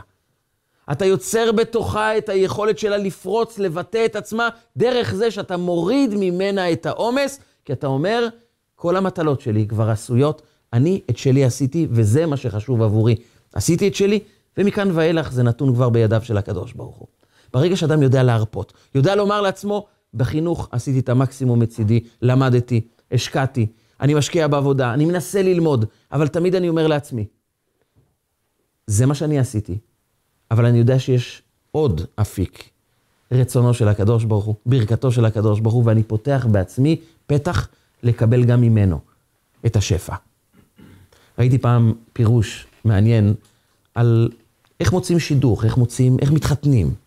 [0.93, 6.73] אתה יוצר בתוכה את היכולת שלה לפרוץ, לבטא את עצמה, דרך זה שאתה מוריד ממנה
[6.73, 8.29] את העומס, כי אתה אומר,
[8.77, 13.17] כל המטלות שלי כבר עשויות, אני את שלי עשיתי, וזה מה שחשוב עבורי.
[13.53, 14.21] עשיתי את שלי,
[14.59, 17.09] ומכאן ואילך זה נתון כבר בידיו של הקדוש ברוך הוא.
[17.55, 22.81] ברגע שאדם יודע להרפות, יודע לומר לעצמו, בחינוך עשיתי את המקסימום מצידי, למדתי,
[23.13, 23.67] השקעתי,
[24.01, 27.27] אני משקיע בעבודה, אני מנסה ללמוד, אבל תמיד אני אומר לעצמי,
[28.87, 29.79] זה מה שאני עשיתי,
[30.51, 32.71] אבל אני יודע שיש עוד אפיק,
[33.33, 37.69] רצונו של הקדוש ברוך הוא, ברכתו של הקדוש ברוך הוא, ואני פותח בעצמי פתח
[38.03, 39.01] לקבל גם ממנו
[39.67, 40.15] את השפע.
[41.39, 43.35] ראיתי פעם פירוש מעניין
[43.95, 44.29] על
[44.81, 47.04] איך מוצאים שידוך, איך מוצאים, איך מתחתנים.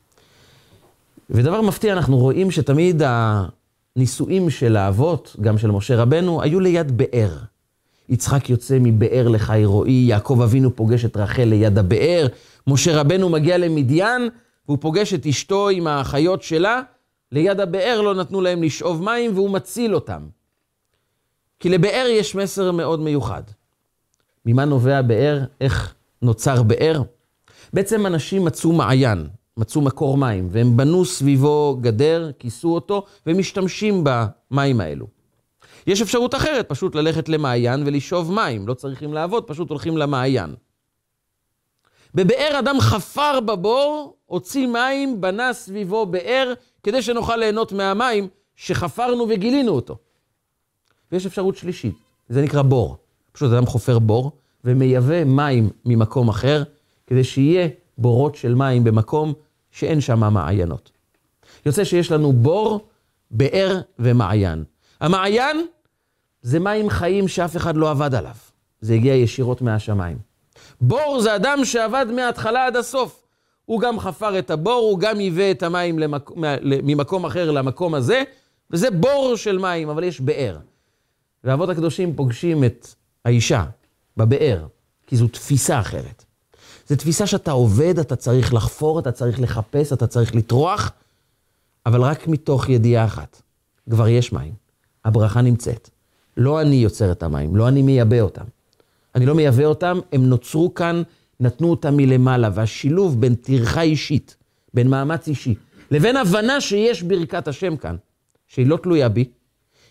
[1.29, 7.37] ודבר מפתיע, אנחנו רואים שתמיד הנישואים של האבות, גם של משה רבנו, היו ליד באר.
[8.09, 12.27] יצחק יוצא מבאר לחי רועי, יעקב אבינו פוגש את רחל ליד הבאר,
[12.67, 14.29] משה רבנו מגיע למדיין,
[14.67, 16.81] והוא פוגש את אשתו עם האחיות שלה,
[17.31, 20.21] ליד הבאר לא נתנו להם לשאוב מים, והוא מציל אותם.
[21.59, 23.43] כי לבאר יש מסר מאוד מיוחד.
[24.45, 25.43] ממה נובע באר?
[25.61, 27.01] איך נוצר באר?
[27.73, 34.81] בעצם אנשים מצאו מעיין, מצאו מקור מים, והם בנו סביבו גדר, כיסו אותו, ומשתמשים במים
[34.81, 35.07] האלו.
[35.87, 40.55] יש אפשרות אחרת, פשוט ללכת למעיין ולשאוב מים, לא צריכים לעבוד, פשוט הולכים למעיין.
[42.15, 49.71] בבאר אדם חפר בבור, הוציא מים, בנה סביבו באר, כדי שנוכל ליהנות מהמים שחפרנו וגילינו
[49.71, 49.97] אותו.
[51.11, 51.95] ויש אפשרות שלישית,
[52.29, 52.97] זה נקרא בור.
[53.31, 54.31] פשוט אדם חופר בור
[54.63, 56.63] ומייבא מים ממקום אחר,
[57.07, 57.67] כדי שיהיה
[57.97, 59.33] בורות של מים במקום
[59.77, 60.91] שאין שם מעיינות.
[61.65, 62.87] יוצא שיש לנו בור,
[63.31, 64.63] באר ומעיין.
[64.99, 65.65] המעיין
[66.41, 68.35] זה מים חיים שאף אחד לא עבד עליו.
[68.81, 70.17] זה הגיע ישירות מהשמיים.
[70.81, 73.23] בור זה אדם שעבד מההתחלה עד הסוף.
[73.65, 76.31] הוא גם חפר את הבור, הוא גם ייבא את המים למק...
[76.63, 78.23] ממקום אחר למקום הזה,
[78.71, 80.57] וזה בור של מים, אבל יש באר.
[81.43, 82.87] והאבות הקדושים פוגשים את
[83.25, 83.65] האישה
[84.17, 84.65] בבאר,
[85.07, 86.23] כי זו תפיסה אחרת.
[86.89, 90.91] זו תפיסה שאתה עובד, אתה צריך לחפור, אתה צריך לחפש, אתה צריך לטרוח,
[91.85, 93.41] אבל רק מתוך ידיעה אחת,
[93.89, 94.53] כבר יש מים,
[95.05, 95.89] הברכה נמצאת.
[96.37, 98.43] לא אני יוצר את המים, לא אני מייבא אותם.
[99.15, 101.03] אני לא מייבא אותם, הם נוצרו כאן,
[101.39, 104.35] נתנו אותם מלמעלה, והשילוב בין טרחה אישית,
[104.73, 105.55] בין מאמץ אישי,
[105.91, 107.95] לבין הבנה שיש ברכת השם כאן,
[108.47, 109.25] שהיא לא תלויה בי,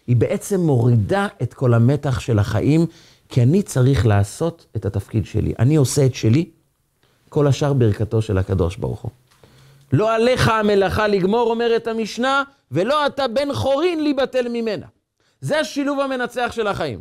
[0.06, 2.86] היא בעצם מורידה את כל המתח של החיים,
[3.28, 5.52] כי אני צריך לעשות את התפקיד שלי.
[5.58, 6.50] אני עושה את שלי,
[7.36, 9.10] כל השאר ברכתו של הקדוש ברוך הוא.
[9.92, 14.86] לא עליך המלאכה לגמור, אומרת המשנה, ולא אתה בן חורין להיבטל ממנה.
[15.40, 17.00] זה השילוב המנצח של החיים.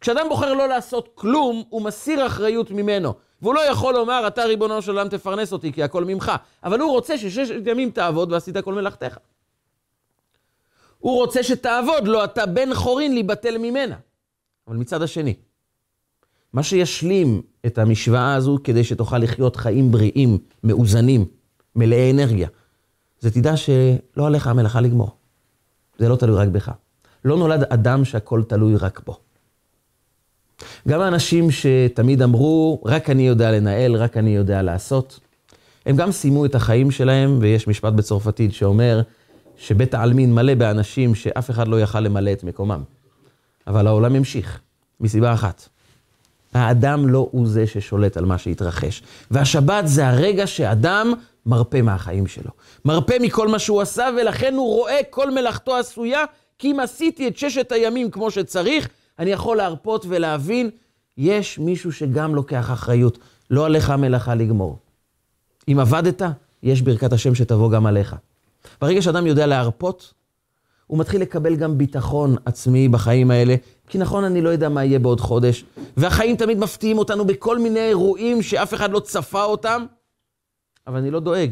[0.00, 3.14] כשאדם בוחר לא לעשות כלום, הוא מסיר אחריות ממנו.
[3.42, 6.32] והוא לא יכול לומר, אתה ריבונו של עולם תפרנס אותי, כי הכל ממך.
[6.64, 9.18] אבל הוא רוצה שששת ימים תעבוד ועשית כל מלאכתך.
[10.98, 13.96] הוא רוצה שתעבוד, לא אתה בן חורין להיבטל ממנה.
[14.68, 15.34] אבל מצד השני,
[16.52, 21.24] מה שישלים את המשוואה הזו כדי שתוכל לחיות חיים בריאים, מאוזנים,
[21.76, 22.48] מלאי אנרגיה,
[23.20, 25.10] זה תדע שלא עליך המלאכה לגמור.
[25.98, 26.70] זה לא תלוי רק בך.
[27.24, 29.18] לא נולד אדם שהכל תלוי רק בו.
[30.88, 35.20] גם האנשים שתמיד אמרו, רק אני יודע לנהל, רק אני יודע לעשות,
[35.86, 39.02] הם גם סיימו את החיים שלהם, ויש משפט בצרפתית שאומר
[39.56, 42.82] שבית העלמין מלא באנשים שאף אחד לא יכל למלא את מקומם.
[43.66, 44.60] אבל העולם המשיך,
[45.00, 45.68] מסיבה אחת.
[46.54, 49.02] האדם לא הוא זה ששולט על מה שהתרחש.
[49.30, 51.12] והשבת זה הרגע שאדם
[51.46, 52.50] מרפה מהחיים שלו.
[52.84, 56.24] מרפה מכל מה שהוא עשה, ולכן הוא רואה כל מלאכתו עשויה,
[56.58, 60.70] כי אם עשיתי את ששת הימים כמו שצריך, אני יכול להרפות ולהבין,
[61.18, 63.18] יש מישהו שגם לוקח אחריות.
[63.50, 64.78] לא עליך המלאכה לגמור.
[65.68, 66.22] אם עבדת,
[66.62, 68.16] יש ברכת השם שתבוא גם עליך.
[68.80, 70.14] ברגע שאדם יודע להרפות,
[70.88, 73.54] הוא מתחיל לקבל גם ביטחון עצמי בחיים האלה,
[73.88, 75.64] כי נכון, אני לא יודע מה יהיה בעוד חודש,
[75.96, 79.86] והחיים תמיד מפתיעים אותנו בכל מיני אירועים שאף אחד לא צפה אותם,
[80.86, 81.50] אבל אני לא דואג.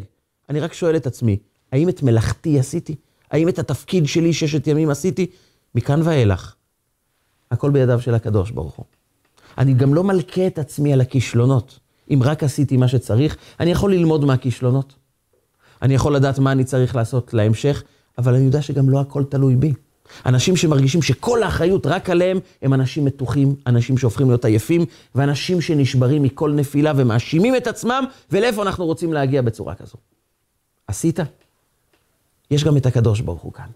[0.48, 1.38] אני רק שואל את עצמי,
[1.72, 2.94] האם את מלאכתי עשיתי?
[3.30, 5.26] האם את התפקיד שלי ששת ימים עשיתי?
[5.74, 6.54] מכאן ואילך,
[7.50, 8.84] הכל בידיו של הקדוש ברוך הוא.
[9.58, 11.78] אני גם לא מלכה את עצמי על הכישלונות.
[12.10, 14.94] אם רק עשיתי מה שצריך, אני יכול ללמוד מהכישלונות.
[15.82, 17.82] אני יכול לדעת מה אני צריך לעשות להמשך,
[18.18, 19.72] אבל אני יודע שגם לא הכל תלוי בי.
[20.26, 26.22] אנשים שמרגישים שכל האחריות רק עליהם, הם אנשים מתוחים, אנשים שהופכים להיות עייפים, ואנשים שנשברים
[26.22, 29.96] מכל נפילה ומאשימים את עצמם, ולאיפה אנחנו רוצים להגיע בצורה כזו.
[30.86, 31.18] עשית?
[32.50, 33.68] יש גם את הקדוש ברוך הוא כאן.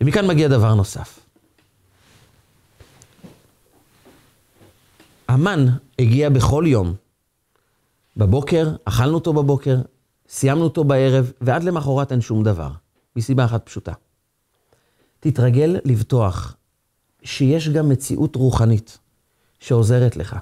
[0.00, 1.20] ומכאן מגיע דבר נוסף.
[5.28, 5.66] המן
[5.98, 6.94] הגיע בכל יום.
[8.16, 9.76] בבוקר, אכלנו אותו בבוקר,
[10.28, 12.70] סיימנו אותו בערב, ועד למחרת אין שום דבר.
[13.16, 13.92] מסיבה אחת פשוטה.
[15.20, 16.56] תתרגל לבטוח
[17.22, 18.98] שיש גם מציאות רוחנית
[19.60, 20.36] שעוזרת לך.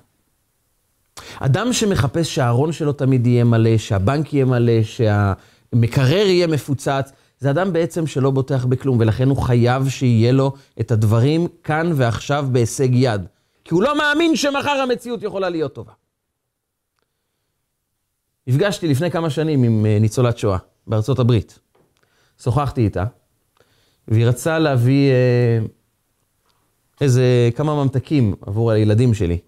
[1.40, 7.72] אדם שמחפש שהארון שלו תמיד יהיה מלא, שהבנק יהיה מלא, שהמקרר יהיה מפוצץ, זה אדם
[7.72, 13.20] בעצם שלא בוטח בכלום, ולכן הוא חייב שיהיה לו את הדברים כאן ועכשיו בהישג יד.
[13.64, 15.92] כי הוא לא מאמין שמחר המציאות יכולה להיות טובה.
[18.46, 21.59] נפגשתי לפני כמה שנים עם אה, ניצולת שואה בארצות הברית.
[22.42, 23.04] שוחחתי איתה,
[24.09, 25.59] והיא רצה להביא אה,
[27.00, 29.38] איזה כמה ממתקים עבור הילדים שלי.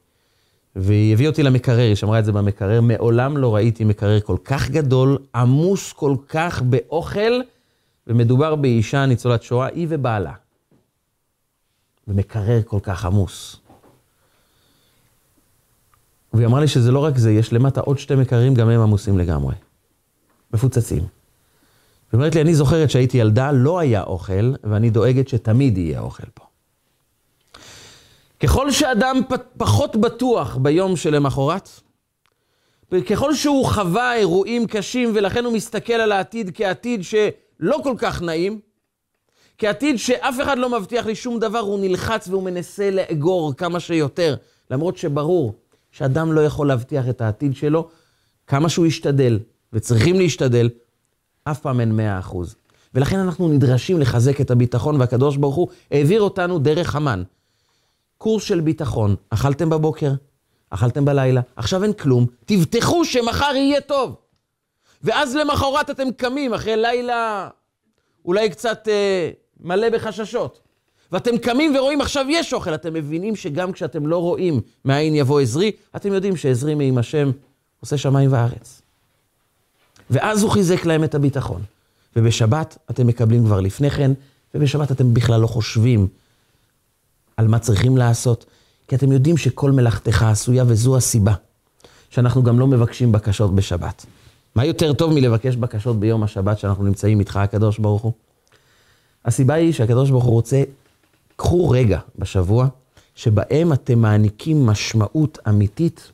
[0.76, 2.80] והיא הביאה אותי למקרר, היא שמרה את זה במקרר.
[2.80, 7.40] מעולם לא ראיתי מקרר כל כך גדול, עמוס כל כך באוכל,
[8.06, 10.32] ומדובר באישה ניצולת שואה, היא ובעלה.
[12.08, 13.60] ומקרר כל כך עמוס.
[16.32, 19.18] והיא אמרה לי שזה לא רק זה, יש למטה עוד שתי מקררים, גם הם עמוסים
[19.18, 19.54] לגמרי.
[20.54, 20.98] מפוצצים.
[20.98, 26.26] היא אומרת לי, אני זוכרת שהייתי ילדה, לא היה אוכל, ואני דואגת שתמיד יהיה אוכל
[26.34, 26.44] פה.
[28.40, 29.20] ככל שאדם
[29.56, 31.68] פחות בטוח ביום שלמחרת,
[33.10, 38.60] ככל שהוא חווה אירועים קשים ולכן הוא מסתכל על העתיד כעתיד שלא כל כך נעים,
[39.58, 44.34] כעתיד שאף אחד לא מבטיח לי שום דבר, הוא נלחץ והוא מנסה לאגור כמה שיותר,
[44.70, 45.54] למרות שברור
[45.98, 47.88] שאדם לא יכול להבטיח את העתיד שלו,
[48.46, 49.38] כמה שהוא ישתדל,
[49.72, 50.68] וצריכים להשתדל,
[51.44, 52.56] אף פעם אין מאה אחוז.
[52.94, 57.22] ולכן אנחנו נדרשים לחזק את הביטחון, והקדוש ברוך הוא העביר אותנו דרך המן.
[58.18, 60.12] קורס של ביטחון, אכלתם בבוקר,
[60.70, 64.16] אכלתם בלילה, עכשיו אין כלום, תבטחו שמחר יהיה טוב.
[65.02, 67.48] ואז למחרת אתם קמים אחרי לילה
[68.24, 69.30] אולי קצת אה,
[69.60, 70.60] מלא בחששות.
[71.12, 75.72] ואתם קמים ורואים עכשיו יש אוכל, אתם מבינים שגם כשאתם לא רואים מאין יבוא עזרי,
[75.96, 77.30] אתם יודעים שעזרי מעם השם
[77.80, 78.82] עושה שמיים וארץ.
[80.10, 81.62] ואז הוא חיזק להם את הביטחון.
[82.16, 84.12] ובשבת אתם מקבלים כבר לפני כן,
[84.54, 86.08] ובשבת אתם בכלל לא חושבים
[87.36, 88.46] על מה צריכים לעשות,
[88.88, 91.34] כי אתם יודעים שכל מלאכתך עשויה, וזו הסיבה
[92.10, 94.06] שאנחנו גם לא מבקשים בקשות בשבת.
[94.54, 98.12] מה יותר טוב מלבקש בקשות ביום השבת שאנחנו נמצאים איתך, הקדוש ברוך הוא?
[99.24, 100.62] הסיבה היא שהקדוש ברוך הוא רוצה,
[101.38, 102.68] קחו רגע בשבוע,
[103.14, 106.12] שבהם אתם מעניקים משמעות אמיתית,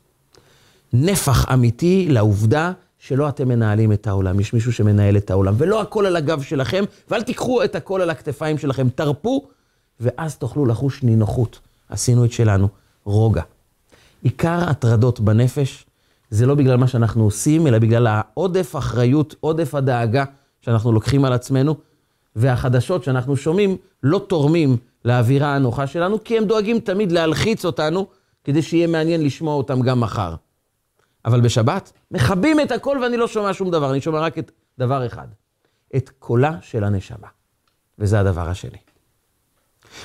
[0.93, 6.07] נפח אמיתי לעובדה שלא אתם מנהלים את העולם, יש מישהו שמנהל את העולם, ולא הכל
[6.07, 9.49] על הגב שלכם, ואל תיקחו את הכל על הכתפיים שלכם, תרפו,
[10.01, 11.59] ואז תוכלו לחוש נינוחות.
[11.89, 12.69] עשינו את שלנו,
[13.05, 13.43] רוגע.
[14.23, 15.87] עיקר הטרדות בנפש
[16.31, 20.25] זה לא בגלל מה שאנחנו עושים, אלא בגלל העודף אחריות, עודף הדאגה
[20.61, 21.77] שאנחנו לוקחים על עצמנו,
[22.37, 28.07] והחדשות שאנחנו שומעים לא תורמים לאווירה הנוחה שלנו, כי הם דואגים תמיד להלחיץ אותנו,
[28.45, 30.35] כדי שיהיה מעניין לשמוע אותם גם מחר.
[31.25, 35.07] אבל בשבת, מכבים את הכל ואני לא שומע שום דבר, אני שומע רק את דבר
[35.07, 35.27] אחד,
[35.97, 37.29] את קולה של הנשמה.
[37.99, 38.79] וזה הדבר השני.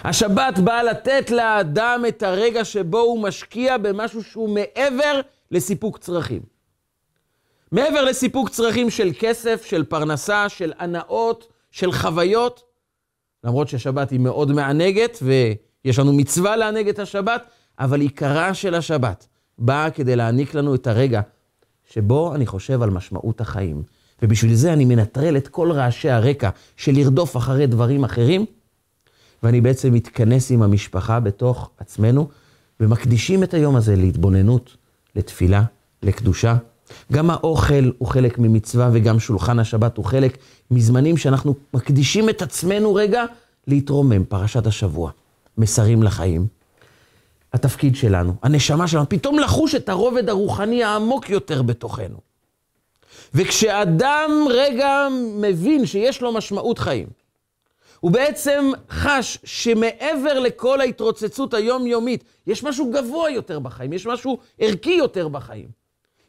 [0.04, 6.42] השבת באה לתת לאדם את הרגע שבו הוא משקיע במשהו שהוא מעבר לסיפוק צרכים.
[7.72, 12.64] מעבר לסיפוק צרכים של כסף, של פרנסה, של הנאות, של חוויות,
[13.44, 17.44] למרות שהשבת היא מאוד מענגת ויש לנו מצווה לענג את השבת,
[17.80, 21.22] אבל עיקרה של השבת באה כדי להעניק לנו את הרגע
[21.92, 23.84] שבו אני חושב על משמעות החיים.
[24.22, 28.46] ובשביל זה אני מנטרל את כל רעשי הרקע של לרדוף אחרי דברים אחרים,
[29.44, 32.30] ואני בעצם מתכנס עם המשפחה בתוך עצמנו,
[32.80, 34.78] ומקדישים את היום הזה להתבוננות,
[35.16, 35.64] לתפילה,
[36.04, 36.56] לקדושה.
[37.12, 40.38] גם האוכל הוא חלק ממצווה וגם שולחן השבת הוא חלק
[40.72, 43.26] מזמנים שאנחנו מקדישים את עצמנו רגע
[43.68, 45.12] להתרומם, פרשת השבוע,
[45.58, 46.48] מסרים לחיים.
[47.54, 52.18] התפקיד שלנו, הנשמה שלנו, פתאום לחוש את הרובד הרוחני העמוק יותר בתוכנו.
[53.34, 57.08] וכשאדם רגע מבין שיש לו משמעות חיים,
[58.00, 64.92] הוא בעצם חש שמעבר לכל ההתרוצצות היומיומית, יש משהו גבוה יותר בחיים, יש משהו ערכי
[64.92, 65.79] יותר בחיים.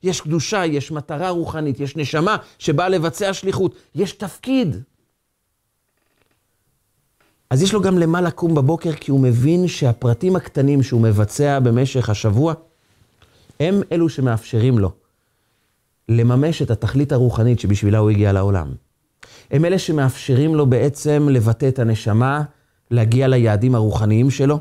[0.03, 4.77] יש קדושה, יש מטרה רוחנית, יש נשמה שבאה לבצע שליחות, יש תפקיד.
[7.51, 12.11] אז יש לו גם למה לקום בבוקר, כי הוא מבין שהפרטים הקטנים שהוא מבצע במשך
[12.11, 12.55] השבוע,
[13.61, 14.93] הם אלו שמאפשרים לו
[16.09, 18.73] לממש את התכלית הרוחנית שבשבילה הוא הגיע לעולם.
[19.51, 22.43] הם אלה שמאפשרים לו בעצם לבטא את הנשמה,
[22.91, 24.59] להגיע ליעדים הרוחניים שלו.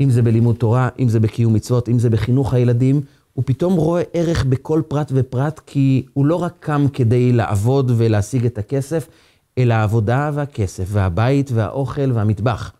[0.00, 3.00] אם זה בלימוד תורה, אם זה בקיום מצוות, אם זה בחינוך הילדים,
[3.32, 8.46] הוא פתאום רואה ערך בכל פרט ופרט, כי הוא לא רק קם כדי לעבוד ולהשיג
[8.46, 9.08] את הכסף,
[9.58, 12.72] אלא העבודה והכסף והבית והאוכל והמטבח.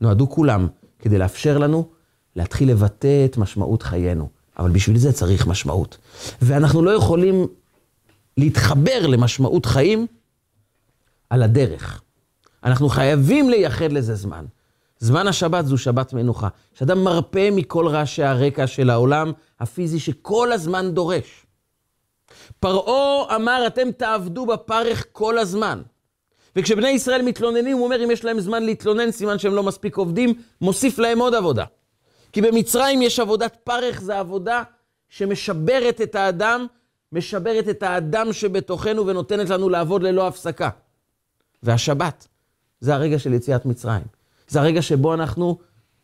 [0.00, 1.88] נועדו כולם כדי לאפשר לנו
[2.36, 4.28] להתחיל לבטא את משמעות חיינו.
[4.58, 5.98] אבל בשביל זה צריך משמעות.
[6.42, 7.46] ואנחנו לא יכולים
[8.36, 10.06] להתחבר למשמעות חיים
[11.30, 12.02] על הדרך.
[12.64, 14.44] אנחנו חייבים לייחד לזה זמן.
[15.00, 16.48] זמן השבת זו שבת מנוחה.
[16.74, 21.46] שאדם מרפה מכל רעשי הרקע של העולם הפיזי שכל הזמן דורש.
[22.60, 25.82] פרעה אמר, אתם תעבדו בפרך כל הזמן.
[26.56, 30.34] וכשבני ישראל מתלוננים, הוא אומר, אם יש להם זמן להתלונן, סימן שהם לא מספיק עובדים,
[30.60, 31.64] מוסיף להם עוד עבודה.
[32.32, 34.62] כי במצרים יש עבודת פרך, זו עבודה
[35.08, 36.66] שמשברת את האדם,
[37.12, 40.70] משברת את האדם שבתוכנו ונותנת לנו לעבוד ללא הפסקה.
[41.62, 42.28] והשבת,
[42.80, 44.19] זה הרגע של יציאת מצרים.
[44.50, 45.58] זה הרגע שבו אנחנו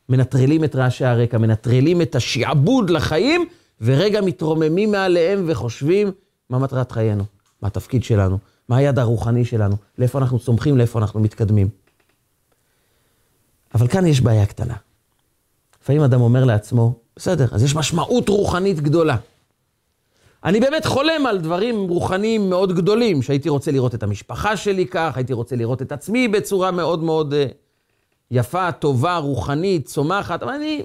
[0.08, 3.46] מנטרלים את רעשי הרקע, מנטרלים את השעבוד לחיים,
[3.80, 6.10] ורגע מתרוממים מעליהם וחושבים
[6.50, 7.24] מה מטרת חיינו,
[7.62, 11.68] מה התפקיד שלנו, מה היד הרוחני שלנו, לאיפה אנחנו צומחים, לאיפה אנחנו מתקדמים.
[13.74, 14.74] אבל כאן יש בעיה קטנה.
[15.82, 19.16] לפעמים אדם אומר לעצמו, בסדר, אז יש משמעות רוחנית גדולה.
[20.44, 25.12] אני באמת חולם על דברים רוחניים מאוד גדולים, שהייתי רוצה לראות את המשפחה שלי כך,
[25.16, 27.65] הייתי רוצה לראות את עצמי בצורה מאוד מאוד uh,
[28.30, 30.82] יפה, טובה, רוחנית, צומחת, אבל אני,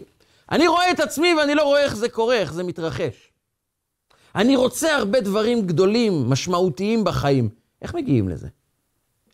[0.52, 3.32] אני רואה את עצמי ואני לא רואה איך זה קורה, איך זה מתרחש.
[4.36, 7.50] אני רוצה הרבה דברים גדולים, משמעותיים בחיים.
[7.82, 8.48] איך מגיעים לזה?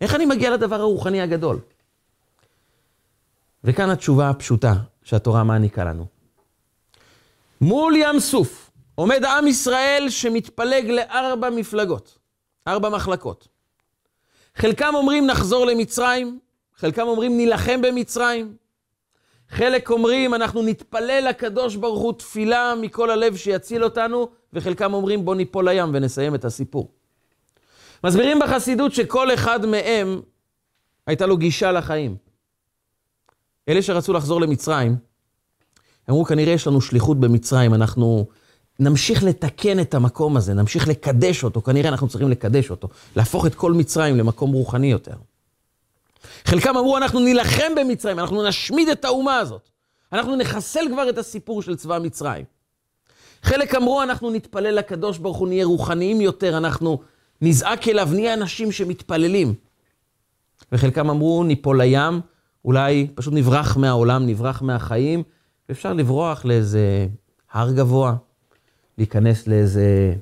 [0.02, 1.60] איך אני מגיע לדבר הרוחני הגדול?
[3.64, 6.06] וכאן התשובה הפשוטה שהתורה מעניקה לנו.
[7.62, 12.18] מול ים סוף עומד עם ישראל שמתפלג לארבע מפלגות,
[12.68, 13.48] ארבע מחלקות.
[14.56, 16.40] חלקם אומרים נחזור למצרים,
[16.78, 18.56] חלקם אומרים נילחם במצרים,
[19.50, 25.36] חלק אומרים אנחנו נתפלל לקדוש ברוך הוא תפילה מכל הלב שיציל אותנו, וחלקם אומרים בוא
[25.36, 26.92] ניפול לים ונסיים את הסיפור.
[28.04, 30.22] מסבירים בחסידות שכל אחד מהם
[31.08, 32.16] הייתה לו גישה לחיים.
[33.70, 34.96] אלה שרצו לחזור למצרים,
[36.10, 38.28] אמרו, כנראה יש לנו שליחות במצרים, אנחנו
[38.80, 43.56] נמשיך לתקן את המקום הזה, נמשיך לקדש אותו, כנראה אנחנו צריכים לקדש אותו, להפוך את
[43.56, 45.16] כל מצרים למקום רוחני יותר.
[46.46, 49.70] חלקם אמרו, אנחנו נילחם במצרים, אנחנו נשמיד את האומה הזאת.
[50.14, 52.46] אנחנו נחסל כבר את הסיפור של צבא מצרים.
[53.44, 57.00] חלק אמרו, אנחנו נתפלל לקדוש ברוך הוא, נהיה רוחניים יותר, אנחנו
[57.42, 59.54] נזעק אליו, נהיה אנשים שמתפללים.
[60.72, 62.22] וחלקם אמרו, ניפול לים,
[62.66, 65.24] אולי פשוט נברח מהעולם, נברח מהחיים,
[65.70, 67.08] ואפשר לברוח לאיזה
[67.52, 68.16] הר גבוה,
[68.98, 70.14] להיכנס לאיזה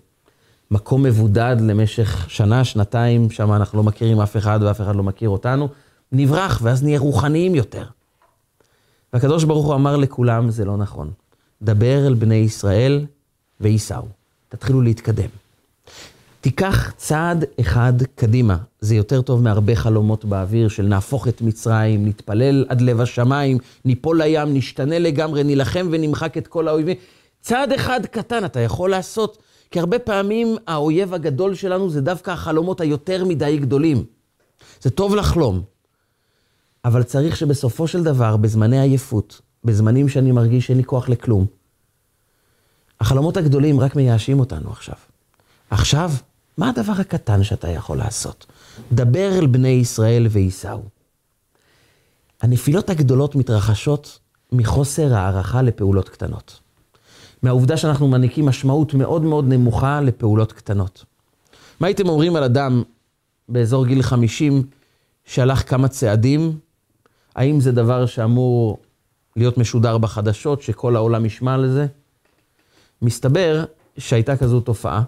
[0.72, 5.30] מקום מבודד למשך שנה, שנתיים, שם אנחנו לא מכירים אף אחד ואף אחד לא מכיר
[5.30, 5.68] אותנו,
[6.16, 7.86] נברח ואז נהיה רוחניים יותר.
[9.13, 11.11] והקדוש ברוך הוא אמר לכולם, זה לא נכון.
[11.61, 13.05] דבר אל בני ישראל
[13.61, 14.07] וייסעו.
[14.49, 15.30] תתחילו להתקדם.
[16.41, 18.57] תיקח צעד אחד קדימה.
[18.80, 24.22] זה יותר טוב מהרבה חלומות באוויר של נהפוך את מצרים, נתפלל עד לב השמיים, ניפול
[24.22, 26.97] לים, נשתנה לגמרי, נילחם ונמחק את כל האויבים.
[27.41, 29.38] צעד אחד קטן אתה יכול לעשות,
[29.72, 34.03] כי הרבה פעמים האויב הגדול שלנו זה דווקא החלומות היותר מדי גדולים.
[34.82, 35.61] זה טוב לחלום,
[36.86, 41.45] אבל צריך שבסופו של דבר, בזמני עייפות, בזמנים שאני מרגיש שאין לי כוח לכלום,
[42.99, 44.95] החלומות הגדולים רק מייאשים אותנו עכשיו.
[45.69, 46.11] עכשיו,
[46.57, 48.45] מה הדבר הקטן שאתה יכול לעשות?
[48.91, 50.83] דבר אל בני ישראל וייסעו.
[52.41, 54.19] הנפילות הגדולות מתרחשות
[54.51, 56.59] מחוסר הערכה לפעולות קטנות.
[57.43, 61.05] מהעובדה שאנחנו מעניקים משמעות מאוד מאוד נמוכה לפעולות קטנות.
[61.79, 62.83] מה הייתם אומרים על אדם
[63.49, 64.63] באזור גיל 50
[65.25, 66.59] שהלך כמה צעדים?
[67.36, 68.77] האם זה דבר שאמור
[69.36, 71.86] להיות משודר בחדשות, שכל העולם ישמע לזה?
[73.01, 73.65] מסתבר
[73.97, 75.03] שהייתה כזו תופעה.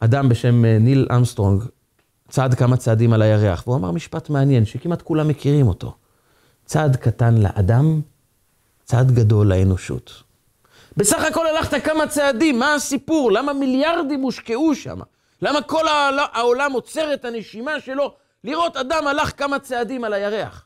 [0.00, 1.62] אדם בשם אה, ניל אמסטרונג
[2.28, 5.94] צעד כמה צעדים על הירח, והוא אמר משפט מעניין, שכמעט כולם מכירים אותו.
[6.64, 8.00] צעד קטן לאדם,
[8.84, 10.22] צעד גדול לאנושות.
[10.96, 13.32] בסך הכל הלכת כמה צעדים, מה הסיפור?
[13.32, 15.00] למה מיליארדים הושקעו שם?
[15.42, 15.84] למה כל
[16.32, 18.14] העולם עוצר את הנשימה שלו
[18.44, 20.64] לראות אדם הלך כמה צעדים על הירח?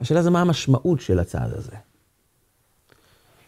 [0.00, 1.76] השאלה זה מה המשמעות של הצעד הזה.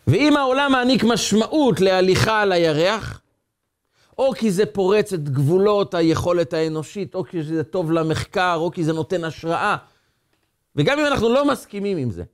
[0.07, 3.21] ואם העולם מעניק משמעות להליכה על הירח,
[4.19, 8.85] או כי זה פורץ את גבולות היכולת האנושית, או כי זה טוב למחקר, או כי
[8.85, 9.77] זה נותן השראה,
[10.77, 12.25] וגם אם אנחנו לא מסכימים עם זה,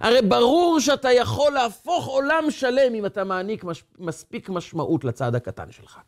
[0.00, 3.84] הרי ברור שאתה יכול להפוך עולם שלם אם אתה מעניק מש...
[3.98, 5.98] מספיק משמעות לצד הקטן שלך.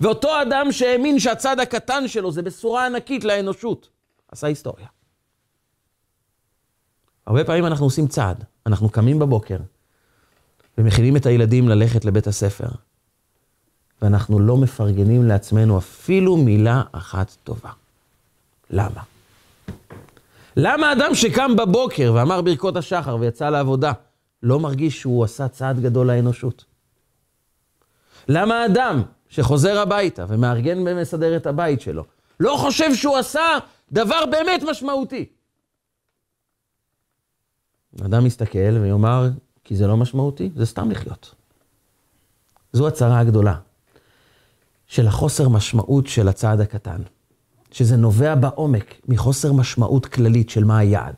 [0.00, 3.88] ואותו אדם שהאמין שהצד הקטן שלו זה בשורה ענקית לאנושות,
[4.32, 4.86] עשה היסטוריה.
[7.26, 9.56] הרבה פעמים אנחנו עושים צעד, אנחנו קמים בבוקר
[10.78, 12.68] ומכינים את הילדים ללכת לבית הספר,
[14.02, 17.70] ואנחנו לא מפרגנים לעצמנו אפילו מילה אחת טובה.
[18.70, 19.02] למה?
[20.56, 23.92] למה אדם שקם בבוקר ואמר ברכות השחר ויצא לעבודה,
[24.42, 26.64] לא מרגיש שהוא עשה צעד גדול לאנושות?
[28.28, 32.04] למה אדם שחוזר הביתה ומארגן ומסדר את הבית שלו,
[32.40, 33.46] לא חושב שהוא עשה
[33.92, 35.24] דבר באמת משמעותי?
[38.04, 39.30] אדם מסתכל ויאמר,
[39.64, 41.34] כי זה לא משמעותי, זה סתם לחיות.
[42.72, 43.54] זו הצהרה הגדולה
[44.86, 47.02] של החוסר משמעות של הצעד הקטן.
[47.76, 51.14] שזה נובע בעומק מחוסר משמעות כללית של מה היעד.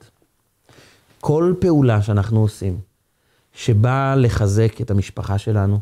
[1.21, 2.81] כל פעולה שאנחנו עושים,
[3.53, 5.79] שבאה לחזק את המשפחה שלנו,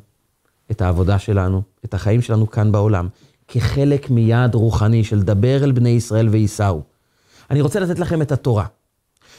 [0.70, 3.09] את העבודה שלנו, את החיים שלנו כאן בעולם,
[3.49, 6.82] כחלק מיעד רוחני של דבר אל בני ישראל וייסעו.
[7.51, 8.66] אני רוצה לתת לכם את התורה.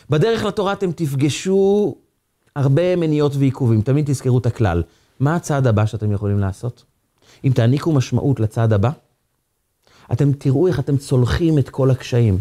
[0.10, 1.96] בדרך לתורה אתם תפגשו
[2.56, 4.84] הרבה מניעות ועיכובים, תמיד תזכרו את הכלל.
[5.20, 6.84] מה הצעד הבא שאתם יכולים לעשות?
[7.44, 8.90] אם תעניקו משמעות לצעד הבא,
[10.12, 12.40] אתם תראו איך אתם צולחים את כל הקשיים.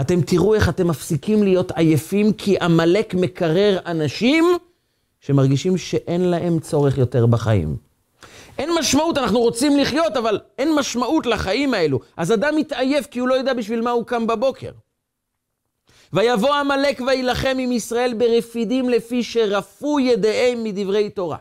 [0.00, 4.44] אתם תראו איך אתם מפסיקים להיות עייפים, כי עמלק מקרר אנשים
[5.20, 7.76] שמרגישים שאין להם צורך יותר בחיים.
[8.58, 12.00] אין משמעות, אנחנו רוצים לחיות, אבל אין משמעות לחיים האלו.
[12.16, 14.70] אז אדם מתעייף כי הוא לא יודע בשביל מה הוא קם בבוקר.
[16.12, 21.36] ויבוא עמלק וילחם עם ישראל ברפידים לפי שרפו ידיהם מדברי תורה.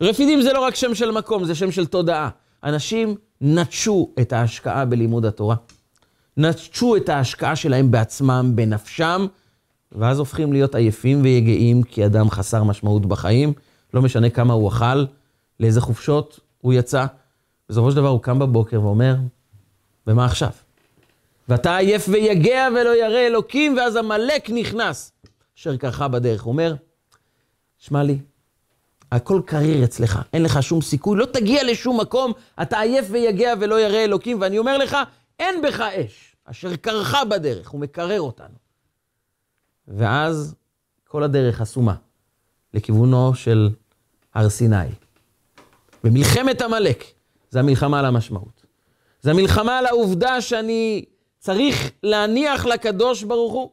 [0.00, 2.28] רפידים זה לא רק שם של מקום, זה שם של תודעה.
[2.64, 5.56] אנשים נטשו את ההשקעה בלימוד התורה,
[6.36, 9.26] נטשו את ההשקעה שלהם בעצמם, בנפשם,
[9.92, 13.52] ואז הופכים להיות עייפים ויגעים כי אדם חסר משמעות בחיים,
[13.94, 15.04] לא משנה כמה הוא אכל,
[15.60, 17.06] לאיזה חופשות הוא יצא.
[17.68, 19.16] בסופו של דבר הוא קם בבוקר ואומר,
[20.06, 20.50] ומה עכשיו?
[21.48, 25.12] ואתה עייף ויגע ולא ירא אלוקים, ואז עמלק נכנס,
[25.58, 26.46] אשר קרך בדרך.
[26.46, 26.74] אומר,
[27.78, 28.18] שמע לי,
[29.12, 32.32] הכל קריר אצלך, אין לך שום סיכוי, לא תגיע לשום מקום,
[32.62, 34.96] אתה עייף ויגע ולא ירא אלוקים, ואני אומר לך,
[35.38, 38.54] אין בך אש, אשר קרחה בדרך, הוא מקרר אותנו.
[39.88, 40.54] ואז
[41.08, 41.94] כל הדרך חסומה
[42.74, 43.70] לכיוונו של
[44.34, 44.76] הר סיני.
[46.04, 47.04] ומלחמת עמלק,
[47.50, 48.64] זה המלחמה על המשמעות.
[49.22, 51.04] זה המלחמה על העובדה שאני
[51.44, 53.70] צריך להניח לקדוש ברוך הוא.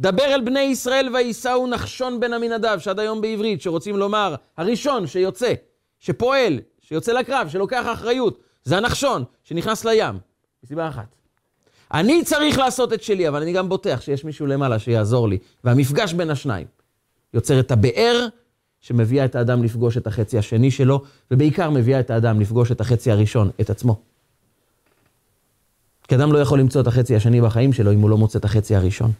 [0.00, 5.52] דבר אל בני ישראל ויישאו נחשון בן עמינדב, שעד היום בעברית, שרוצים לומר, הראשון שיוצא,
[5.98, 10.18] שפועל, שיוצא לקרב, שלוקח אחריות, זה הנחשון שנכנס לים,
[10.64, 11.16] מסיבה אחת.
[11.94, 15.38] אני צריך לעשות את שלי, אבל אני גם בוטח שיש מישהו למעלה שיעזור לי.
[15.64, 16.66] והמפגש בין השניים
[17.34, 18.26] יוצר את הבאר
[18.80, 23.10] שמביאה את האדם לפגוש את החצי השני שלו, ובעיקר מביאה את האדם לפגוש את החצי
[23.10, 24.15] הראשון, את עצמו.
[26.08, 28.44] כי אדם לא יכול למצוא את החצי השני בחיים שלו אם הוא לא מוצא את
[28.44, 29.12] החצי הראשון.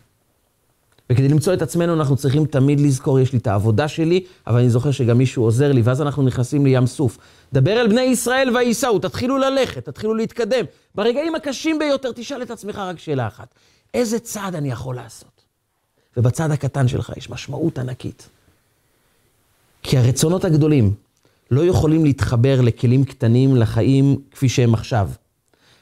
[1.10, 4.70] וכדי למצוא את עצמנו אנחנו צריכים תמיד לזכור, יש לי את העבודה שלי, אבל אני
[4.70, 7.18] זוכר שגם מישהו עוזר לי, ואז אנחנו נכנסים לים סוף.
[7.52, 10.64] דבר אל בני ישראל וייסעו, תתחילו ללכת, תתחילו להתקדם.
[10.94, 13.54] ברגעים הקשים ביותר תשאל את עצמך רק שאלה אחת,
[13.94, 15.42] איזה צעד אני יכול לעשות?
[16.16, 18.28] ובצעד הקטן שלך יש משמעות ענקית.
[19.82, 20.94] כי הרצונות הגדולים
[21.50, 25.10] לא יכולים להתחבר לכלים קטנים לחיים כפי שהם עכשיו.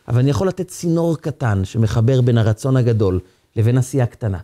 [0.08, 3.20] אבל אני יכול לתת צינור קטן שמחבר בין הרצון הגדול
[3.56, 4.38] לבין עשייה קטנה.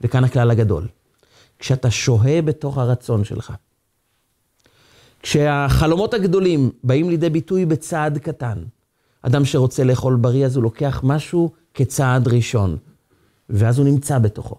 [0.00, 0.86] וכאן הכלל הגדול.
[1.58, 3.52] כשאתה שוהה בתוך הרצון שלך,
[5.22, 8.58] כשהחלומות הגדולים באים לידי ביטוי בצעד קטן,
[9.22, 12.76] אדם שרוצה לאכול בריא, אז הוא לוקח משהו כצעד ראשון,
[13.50, 14.56] ואז הוא נמצא בתוכו.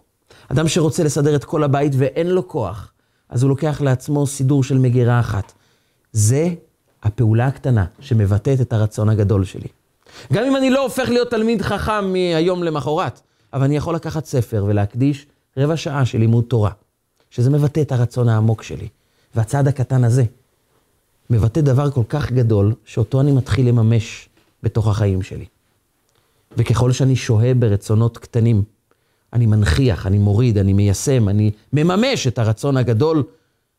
[0.48, 2.92] אדם שרוצה לסדר את כל הבית ואין לו כוח,
[3.30, 5.54] אז הוא לוקח לעצמו סידור של מגירה אחת.
[6.12, 6.50] זה
[7.04, 9.68] הפעולה הקטנה שמבטאת את הרצון הגדול שלי.
[10.34, 13.22] גם אם אני לא הופך להיות תלמיד חכם מהיום למחרת,
[13.54, 15.26] אבל אני יכול לקחת ספר ולהקדיש
[15.58, 16.72] רבע שעה של לימוד תורה,
[17.30, 18.88] שזה מבטא את הרצון העמוק שלי.
[19.36, 20.24] והצעד הקטן הזה
[21.30, 24.30] מבטא דבר כל כך גדול, שאותו אני מתחיל לממש
[24.64, 25.46] בתוך החיים שלי.
[26.58, 28.64] וככל שאני שוהה ברצונות קטנים,
[29.34, 33.24] אני מנכיח, אני מוריד, אני מיישם, אני מממש את הרצון הגדול,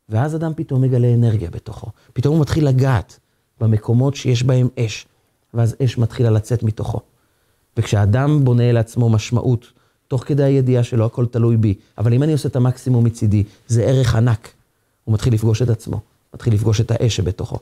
[0.08, 1.86] ואז אדם פתאום מגלה אנרגיה בתוכו.
[2.12, 3.18] פתאום הוא מתחיל לגעת
[3.60, 5.06] במקומות שיש בהם אש,
[5.58, 7.00] ואז אש מתחילה לצאת מתוכו.
[7.76, 9.72] וכשאדם בונה לעצמו משמעות,
[10.08, 13.82] תוך כדי הידיעה שלו, הכל תלוי בי, אבל אם אני עושה את המקסימום מצידי, זה
[13.82, 14.52] ערך ענק.
[15.04, 16.00] הוא מתחיל לפגוש את עצמו,
[16.34, 17.58] מתחיל לפגוש את האש שבתוכו,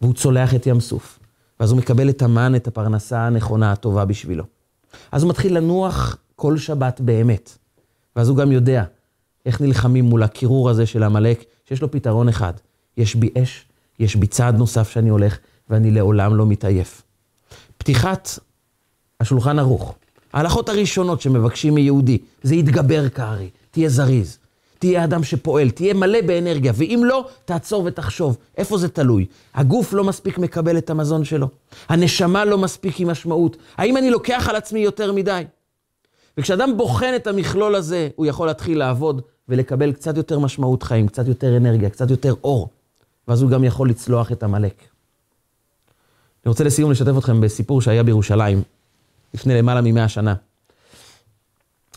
[0.00, 1.18] והוא צולח את ים סוף.
[1.60, 4.44] ואז הוא מקבל את המן, את הפרנסה הנכונה, הטובה בשבילו.
[5.12, 7.58] אז הוא מתחיל לנוח כל שבת באמת.
[8.16, 8.84] ואז הוא גם יודע
[9.46, 12.52] איך נלחמים מול הקירור הזה של עמלק, שיש לו פתרון אחד.
[12.96, 13.66] יש בי אש,
[13.98, 15.38] יש בי צעד נוסף שאני הולך,
[15.70, 17.02] ואני לעולם לא מתעייף.
[17.82, 18.38] פתיחת
[19.20, 19.94] השולחן ערוך,
[20.32, 24.38] ההלכות הראשונות שמבקשים מיהודי, זה יתגבר כארי, תהיה זריז,
[24.78, 29.26] תהיה אדם שפועל, תהיה מלא באנרגיה, ואם לא, תעצור ותחשוב, איפה זה תלוי?
[29.54, 31.48] הגוף לא מספיק מקבל את המזון שלו,
[31.88, 35.42] הנשמה לא מספיק עם משמעות, האם אני לוקח על עצמי יותר מדי?
[36.38, 41.28] וכשאדם בוחן את המכלול הזה, הוא יכול להתחיל לעבוד ולקבל קצת יותר משמעות חיים, קצת
[41.28, 42.68] יותר אנרגיה, קצת יותר אור,
[43.28, 44.91] ואז הוא גם יכול לצלוח את עמלק.
[46.44, 48.62] אני רוצה לסיום לשתף אתכם בסיפור שהיה בירושלים
[49.34, 50.34] לפני למעלה ממאה שנה.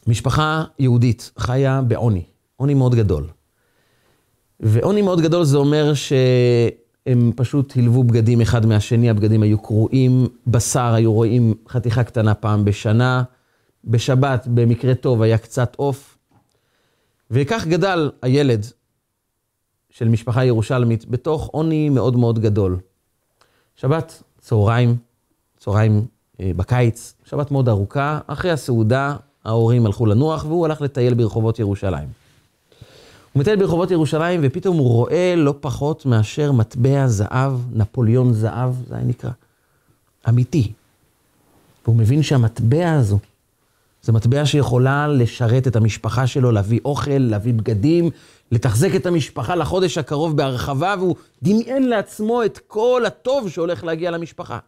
[0.07, 2.23] משפחה יהודית חיה בעוני,
[2.55, 3.27] עוני מאוד גדול.
[4.59, 10.93] ועוני מאוד גדול זה אומר שהם פשוט הלוו בגדים אחד מהשני, הבגדים היו קרועים, בשר
[10.93, 13.23] היו רואים חתיכה קטנה פעם בשנה,
[13.85, 16.17] בשבת במקרה טוב היה קצת עוף.
[17.31, 18.65] וכך גדל הילד
[19.89, 22.77] של משפחה ירושלמית בתוך עוני מאוד מאוד גדול.
[23.75, 24.95] שבת, צהריים,
[25.57, 26.05] צהריים
[26.39, 29.15] אה, בקיץ, שבת מאוד ארוכה, אחרי הסעודה
[29.45, 32.07] ההורים הלכו לנוח והוא הלך לטייל ברחובות ירושלים.
[33.33, 38.95] הוא מטייל ברחובות ירושלים ופתאום הוא רואה לא פחות מאשר מטבע זהב, נפוליאון זהב, זה
[38.95, 39.31] היה נקרא,
[40.29, 40.71] אמיתי.
[41.85, 43.19] והוא מבין שהמטבע הזו,
[44.03, 48.09] זו מטבע שיכולה לשרת את המשפחה שלו, להביא אוכל, להביא בגדים,
[48.51, 54.59] לתחזק את המשפחה לחודש הקרוב בהרחבה, והוא דמיין לעצמו את כל הטוב שהולך להגיע למשפחה.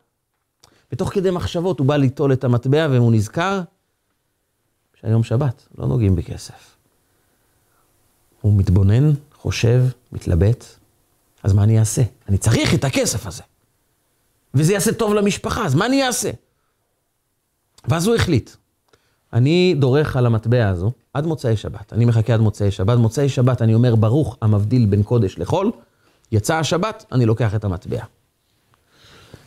[0.91, 3.61] ותוך כדי מחשבות הוא בא ליטול את המטבע והוא נזכר
[5.01, 6.75] שהיום שבת, לא נוגעים בכסף.
[8.41, 10.65] הוא מתבונן, חושב, מתלבט,
[11.43, 12.01] אז מה אני אעשה?
[12.29, 13.43] אני צריך את הכסף הזה.
[14.53, 16.31] וזה יעשה טוב למשפחה, אז מה אני אעשה?
[17.87, 18.49] ואז הוא החליט,
[19.33, 21.93] אני דורך על המטבע הזו עד מוצאי שבת.
[21.93, 22.97] אני מחכה עד מוצאי שבת.
[22.97, 25.71] מוצאי שבת אני אומר, ברוך המבדיל בין קודש לחול.
[26.31, 28.03] יצא השבת, אני לוקח את המטבע.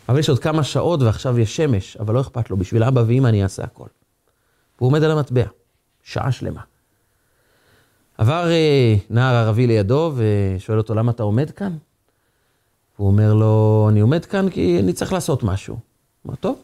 [0.08, 3.28] אבל יש עוד כמה שעות ועכשיו יש שמש, אבל לא אכפת לו, בשביל אבא ואמא
[3.28, 3.86] אני אעשה הכל.
[4.78, 5.44] והוא עומד על המטבע,
[6.02, 6.60] שעה שלמה.
[8.18, 11.76] עבר אה, נער ערבי לידו ושואל אותו, למה אתה עומד כאן?
[12.96, 15.74] הוא אומר לו, אני עומד כאן כי אני צריך לעשות משהו.
[15.74, 15.80] הוא
[16.24, 16.62] אומר, טוב,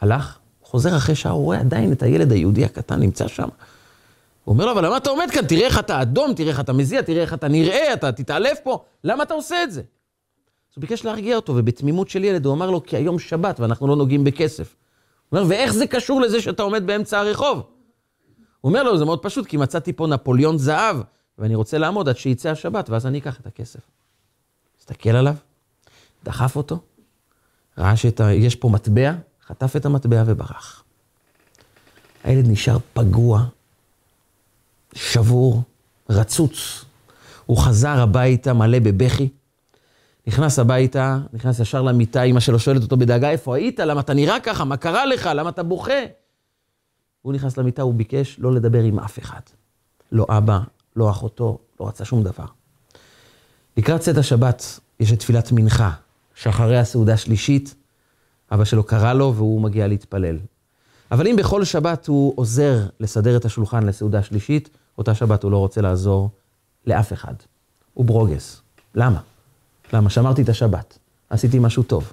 [0.00, 3.48] הלך, חוזר אחרי שעה, הוא רואה עדיין את הילד היהודי הקטן נמצא שם.
[4.44, 5.46] הוא אומר לו, אבל למה אתה עומד כאן?
[5.46, 8.84] תראה איך אתה אדום, תראה איך אתה מזיע, תראה איך אתה נראה, אתה תתעלף פה,
[9.04, 9.80] למה אתה עושה את זה?
[9.80, 13.88] אז הוא ביקש להרגיע אותו, ובתמימות של ילד הוא אמר לו, כי היום שבת ואנחנו
[13.88, 14.76] לא נוגעים בכסף.
[15.28, 17.56] הוא אומר, ואיך זה קשור לזה שאתה עומד באמצע הרחוב?
[18.60, 20.96] הוא אומר לו, זה מאוד פשוט, כי מצאתי פה נפוליון זהב,
[21.38, 23.80] ואני רוצה לעמוד עד שיצא השבת, ואז אני אקח את הכסף.
[24.80, 25.34] הסתכל עליו,
[26.24, 26.78] דחף אותו,
[27.78, 29.12] ראה שיש פה מטבע,
[29.46, 30.84] חטף את המטבע וברח.
[32.24, 33.44] הילד נשאר פגוע,
[34.94, 35.62] שבור,
[36.10, 36.84] רצוץ.
[37.46, 39.28] הוא חזר הביתה מלא בבכי.
[40.26, 43.80] נכנס הביתה, נכנס ישר למיטה, אמא שלו שואלת אותו בדאגה, איפה היית?
[43.80, 44.64] למה אתה נראה ככה?
[44.64, 45.30] מה קרה לך?
[45.34, 46.04] למה אתה בוכה?
[47.22, 49.40] הוא נכנס למיטה, הוא ביקש לא לדבר עם אף אחד.
[50.12, 50.60] לא אבא,
[50.96, 52.44] לא אחותו, לא רצה שום דבר.
[53.76, 55.90] לקראת צאת השבת יש את תפילת מנחה,
[56.34, 57.74] שאחרי הסעודה השלישית,
[58.52, 60.38] אבא שלו קרא לו והוא מגיע להתפלל.
[61.10, 64.68] אבל אם בכל שבת הוא עוזר לסדר את השולחן לסעודה שלישית,
[64.98, 66.30] אותה שבת הוא לא רוצה לעזור
[66.86, 67.34] לאף אחד.
[67.94, 68.60] הוא ברוגז.
[68.94, 69.20] למה?
[69.92, 70.10] למה?
[70.10, 70.98] שמרתי את השבת,
[71.30, 72.12] עשיתי משהו טוב.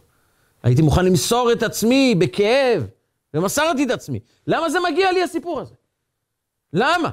[0.63, 2.87] הייתי מוכן למסור את עצמי בכאב,
[3.33, 4.19] ומסרתי את עצמי.
[4.47, 5.75] למה זה מגיע לי הסיפור הזה?
[6.73, 7.09] למה?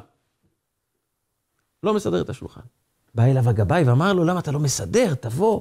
[1.83, 2.61] לא מסדר את השולחן.
[3.15, 5.15] בא אליו הגבאי ואמר לו, למה אתה לא מסדר?
[5.15, 5.61] תבוא.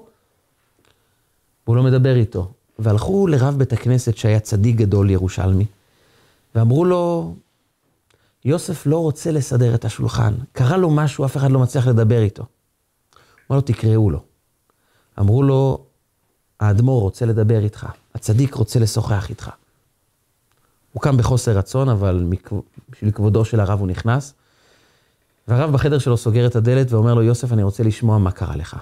[1.67, 2.51] והוא לא מדבר איתו.
[2.79, 5.65] והלכו לרב בית הכנסת שהיה צדיק גדול ירושלמי,
[6.55, 7.35] ואמרו לו,
[8.47, 10.33] יוסף לא רוצה לסדר את השולחן.
[10.51, 12.45] קרה לו משהו, אף אחד לא מצליח לדבר איתו.
[13.51, 14.19] אמר לו, תקראו לו.
[15.19, 15.85] אמרו לו,
[16.59, 19.49] האדמו"ר רוצה לדבר איתך, הצדיק רוצה לשוחח איתך.
[20.93, 22.25] הוא קם בחוסר רצון, אבל
[22.89, 24.33] בשביל כבודו של הרב הוא נכנס.
[25.47, 28.77] והרב בחדר שלו סוגר את הדלת ואומר לו, יוסף, אני רוצה לשמוע מה קרה לך.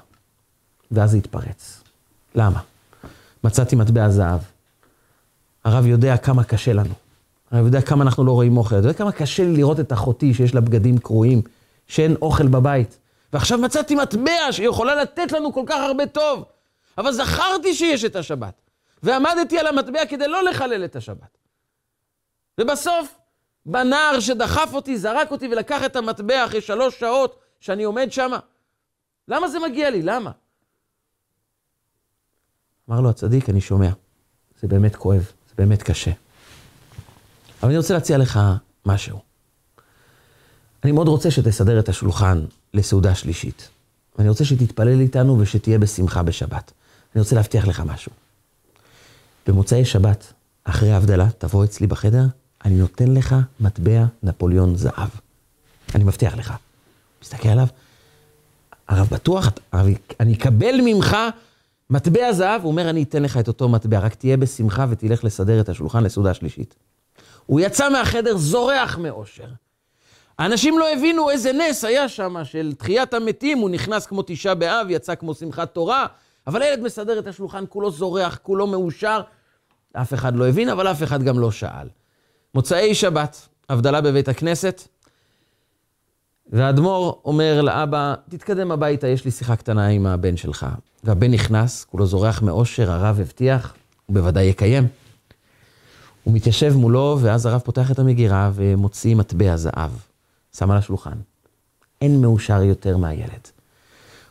[0.91, 1.83] ואז זה התפרץ.
[2.35, 2.59] למה?
[3.43, 4.39] מצאתי מטבע זהב.
[5.63, 7.04] הרב יודע כמה קשה לנו.
[7.51, 8.75] הרב יודע כמה אנחנו לא רואים אוכל.
[8.75, 11.41] אתה יודע כמה קשה לי לראות את אחותי שיש לה בגדים קרועים,
[11.87, 12.99] שאין אוכל בבית.
[13.33, 16.43] ועכשיו מצאתי מטבע שיכולה לתת לנו כל כך הרבה טוב.
[16.97, 18.53] אבל זכרתי שיש את השבת.
[19.03, 21.37] ועמדתי על המטבע כדי לא לחלל את השבת.
[22.61, 23.15] ובסוף,
[23.65, 28.31] בנער שדחף אותי, זרק אותי ולקח את המטבע אחרי שלוש שעות שאני עומד שם.
[29.27, 30.01] למה זה מגיע לי?
[30.01, 30.31] למה?
[32.89, 33.89] אמר לו הצדיק, אני שומע.
[34.59, 36.11] זה באמת כואב, זה באמת קשה.
[37.65, 38.39] אבל אני רוצה להציע לך
[38.85, 39.19] משהו.
[40.83, 43.69] אני מאוד רוצה שתסדר את השולחן לסעודה שלישית.
[44.17, 46.71] ואני רוצה שתתפלל איתנו ושתהיה בשמחה בשבת.
[47.15, 48.11] אני רוצה להבטיח לך משהו.
[49.47, 52.25] במוצאי שבת, אחרי ההבדלה, תבוא אצלי בחדר,
[52.65, 55.09] אני נותן לך מטבע נפוליאון זהב.
[55.95, 56.53] אני מבטיח לך.
[57.21, 57.67] מסתכל עליו,
[58.87, 59.87] הרב בטוח, הרב,
[60.19, 61.17] אני אקבל ממך
[61.89, 65.61] מטבע זהב, הוא אומר, אני אתן לך את אותו מטבע, רק תהיה בשמחה ותלך לסדר
[65.61, 66.75] את השולחן לסעודה שלישית.
[67.45, 69.47] הוא יצא מהחדר זורח מאושר.
[70.39, 74.87] האנשים לא הבינו איזה נס היה שם של תחיית המתים, הוא נכנס כמו תשעה באב,
[74.89, 76.05] יצא כמו שמחת תורה,
[76.47, 79.21] אבל הילד מסדר את השולחן, כולו זורח, כולו מאושר.
[79.93, 81.87] אף אחד לא הבין, אבל אף אחד גם לא שאל.
[82.55, 84.87] מוצאי שבת, הבדלה בבית הכנסת,
[86.47, 90.65] והאדמו"ר אומר לאבא, תתקדם הביתה, יש לי שיחה קטנה עם הבן שלך.
[91.03, 93.73] והבן נכנס, כולו זורח מאושר, הרב הבטיח,
[94.05, 94.87] הוא בוודאי יקיים.
[96.25, 99.91] הוא מתיישב מולו, ואז הרב פותח את המגירה ומוציא מטבע זהב.
[100.57, 101.17] שם על השולחן.
[102.01, 103.47] אין מאושר יותר מהילד.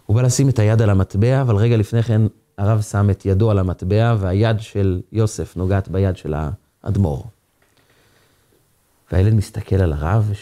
[0.06, 2.22] הוא בא לשים את היד על המטבע, אבל רגע לפני כן
[2.58, 6.34] הרב שם את ידו על המטבע, והיד של יוסף נוגעת ביד של
[6.84, 7.26] האדמו"ר.
[9.12, 10.32] והילד מסתכל על הרב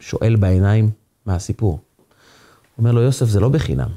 [0.00, 0.90] ושואל בעיניים,
[1.26, 1.80] מה הסיפור?
[2.78, 3.90] אומר לו, יוסף, זה לא בחינם.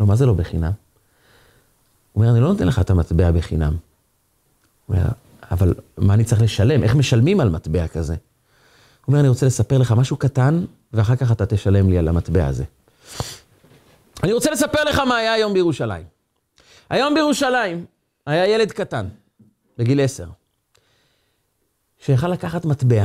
[0.00, 0.72] לא, מה זה לא בחינם?
[2.12, 3.76] הוא אומר, אני לא נותן לך את המטבע בחינם.
[4.86, 5.08] הוא אומר,
[5.50, 6.82] אבל מה אני צריך לשלם?
[6.82, 8.12] איך משלמים על מטבע כזה?
[8.14, 8.18] הוא
[9.08, 12.64] אומר, אני רוצה לספר לך משהו קטן, ואחר כך אתה תשלם לי על המטבע הזה.
[14.22, 16.04] אני רוצה לספר לך מה היה היום בירושלים.
[16.90, 17.84] היום בירושלים
[18.26, 19.06] היה ילד קטן,
[19.78, 20.26] בגיל עשר,
[21.98, 23.04] שיכל לקחת מטבע,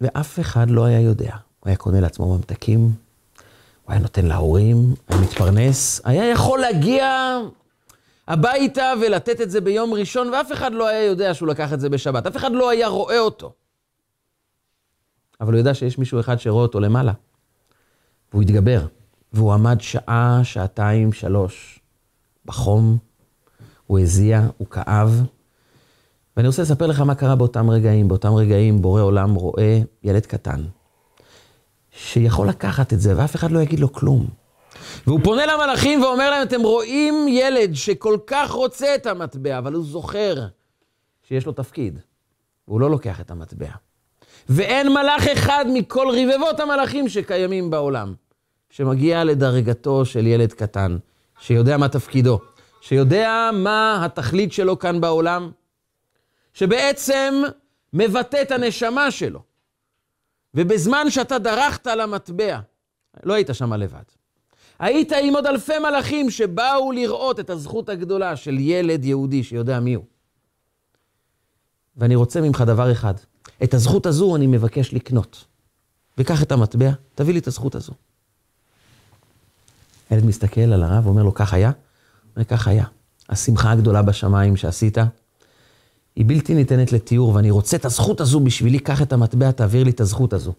[0.00, 1.30] ואף אחד לא היה יודע.
[1.60, 7.36] הוא היה קונה לעצמו ממתקים, הוא היה נותן להורים, היה מתפרנס, היה יכול להגיע
[8.28, 11.88] הביתה ולתת את זה ביום ראשון, ואף אחד לא היה יודע שהוא לקח את זה
[11.88, 12.26] בשבת.
[12.26, 13.52] אף אחד לא היה רואה אותו.
[15.40, 17.12] אבל הוא ידע שיש מישהו אחד שרואה אותו למעלה.
[18.32, 18.86] והוא התגבר,
[19.32, 21.80] והוא עמד שעה, שעתיים, שלוש,
[22.44, 22.98] בחום,
[23.86, 25.22] הוא הזיע, הוא כאב.
[26.36, 28.08] ואני רוצה לספר לך מה קרה באותם רגעים.
[28.08, 30.62] באותם רגעים בורא עולם רואה ילד קטן,
[31.90, 34.26] שיכול לקחת את זה, ואף אחד לא יגיד לו כלום.
[35.06, 39.84] והוא פונה למלאכים ואומר להם, אתם רואים ילד שכל כך רוצה את המטבע, אבל הוא
[39.84, 40.34] זוכר
[41.22, 41.98] שיש לו תפקיד,
[42.68, 43.70] והוא לא לוקח את המטבע.
[44.48, 48.14] ואין מלאך אחד מכל רבבות המלאכים שקיימים בעולם,
[48.70, 50.98] שמגיע לדרגתו של ילד קטן,
[51.40, 52.38] שיודע מה תפקידו,
[52.80, 55.50] שיודע מה התכלית שלו כאן בעולם,
[56.54, 57.42] שבעצם
[57.92, 59.42] מבטא את הנשמה שלו.
[60.54, 62.58] ובזמן שאתה דרכת על המטבע,
[63.22, 64.17] לא היית שם לבד.
[64.78, 69.94] היית עם עוד אלפי מלאכים שבאו לראות את הזכות הגדולה של ילד יהודי שיודע מי
[69.94, 70.04] הוא.
[71.96, 73.14] ואני רוצה ממך דבר אחד,
[73.62, 75.44] את הזכות הזו אני מבקש לקנות.
[76.18, 77.92] וקח את המטבע, תביא לי את הזכות הזו.
[80.10, 81.70] הילד מסתכל על הרב ואומר לו, כך היה?
[82.36, 82.84] וכך היה.
[83.28, 84.98] השמחה הגדולה בשמיים שעשית,
[86.16, 89.90] היא בלתי ניתנת לתיאור, ואני רוצה את הזכות הזו בשבילי, קח את המטבע, תעביר לי
[89.90, 90.52] את הזכות הזו.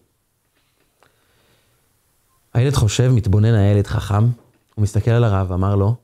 [2.60, 4.24] הילד חושב, מתבונן הילד חכם,
[4.74, 5.94] הוא מסתכל על הרב ואמר לו,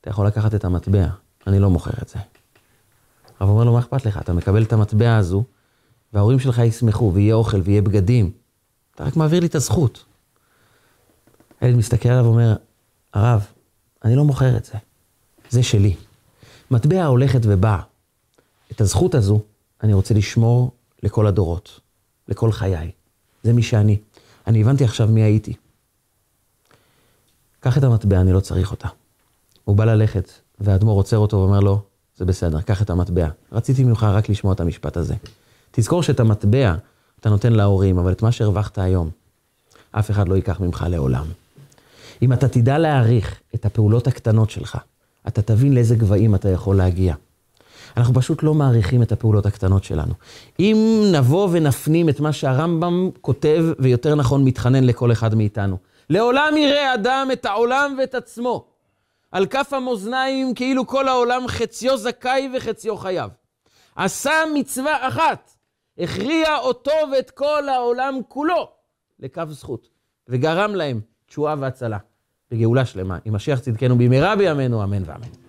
[0.00, 1.06] אתה יכול לקחת את המטבע,
[1.46, 2.18] אני לא מוכר את זה.
[3.40, 4.18] הרב אומר לו, מה אכפת לך?
[4.18, 5.44] אתה מקבל את המטבע הזו,
[6.12, 8.30] וההורים שלך ישמחו, ויהיה אוכל, ויהיה בגדים.
[8.94, 10.04] אתה רק מעביר לי את הזכות.
[11.60, 12.56] הילד מסתכל עליו ואומר,
[13.14, 13.46] הרב,
[14.04, 14.74] אני לא מוכר את זה.
[15.50, 15.94] זה שלי.
[16.70, 17.80] מטבע הולכת ובאה.
[18.72, 19.40] את הזכות הזו
[19.82, 20.70] אני רוצה לשמור
[21.02, 21.80] לכל הדורות,
[22.28, 22.90] לכל חיי.
[23.42, 23.98] זה מי שאני.
[24.46, 25.54] אני הבנתי עכשיו מי הייתי.
[27.60, 28.88] קח את המטבע, אני לא צריך אותה.
[29.64, 30.30] הוא בא ללכת,
[30.60, 31.80] והאדמו"ר עוצר אותו ואומר לו,
[32.16, 33.28] זה בסדר, קח את המטבע.
[33.52, 35.14] רציתי ממך רק לשמוע את המשפט הזה.
[35.70, 36.74] תזכור שאת המטבע
[37.20, 39.10] אתה נותן להורים, אבל את מה שהרווחת היום,
[39.90, 41.24] אף אחד לא ייקח ממך לעולם.
[42.22, 44.78] אם אתה תדע להעריך את הפעולות הקטנות שלך,
[45.28, 47.14] אתה תבין לאיזה גבהים אתה יכול להגיע.
[47.96, 50.14] אנחנו פשוט לא מעריכים את הפעולות הקטנות שלנו.
[50.60, 55.78] אם נבוא ונפנים את מה שהרמב"ם כותב, ויותר נכון מתחנן לכל אחד מאיתנו,
[56.10, 58.66] לעולם יראה אדם את העולם ואת עצמו.
[59.32, 63.30] על כף המאזניים כאילו כל העולם חציו זכאי וחציו חייב.
[63.96, 65.50] עשה מצווה אחת,
[65.98, 68.70] הכריע אותו ואת כל העולם כולו
[69.18, 69.88] לקו זכות,
[70.28, 71.98] וגרם להם תשועה והצלה,
[72.52, 73.18] וגאולה שלמה.
[73.24, 75.47] עם משיח צדקנו במהרה בימינו, אמן ואמן.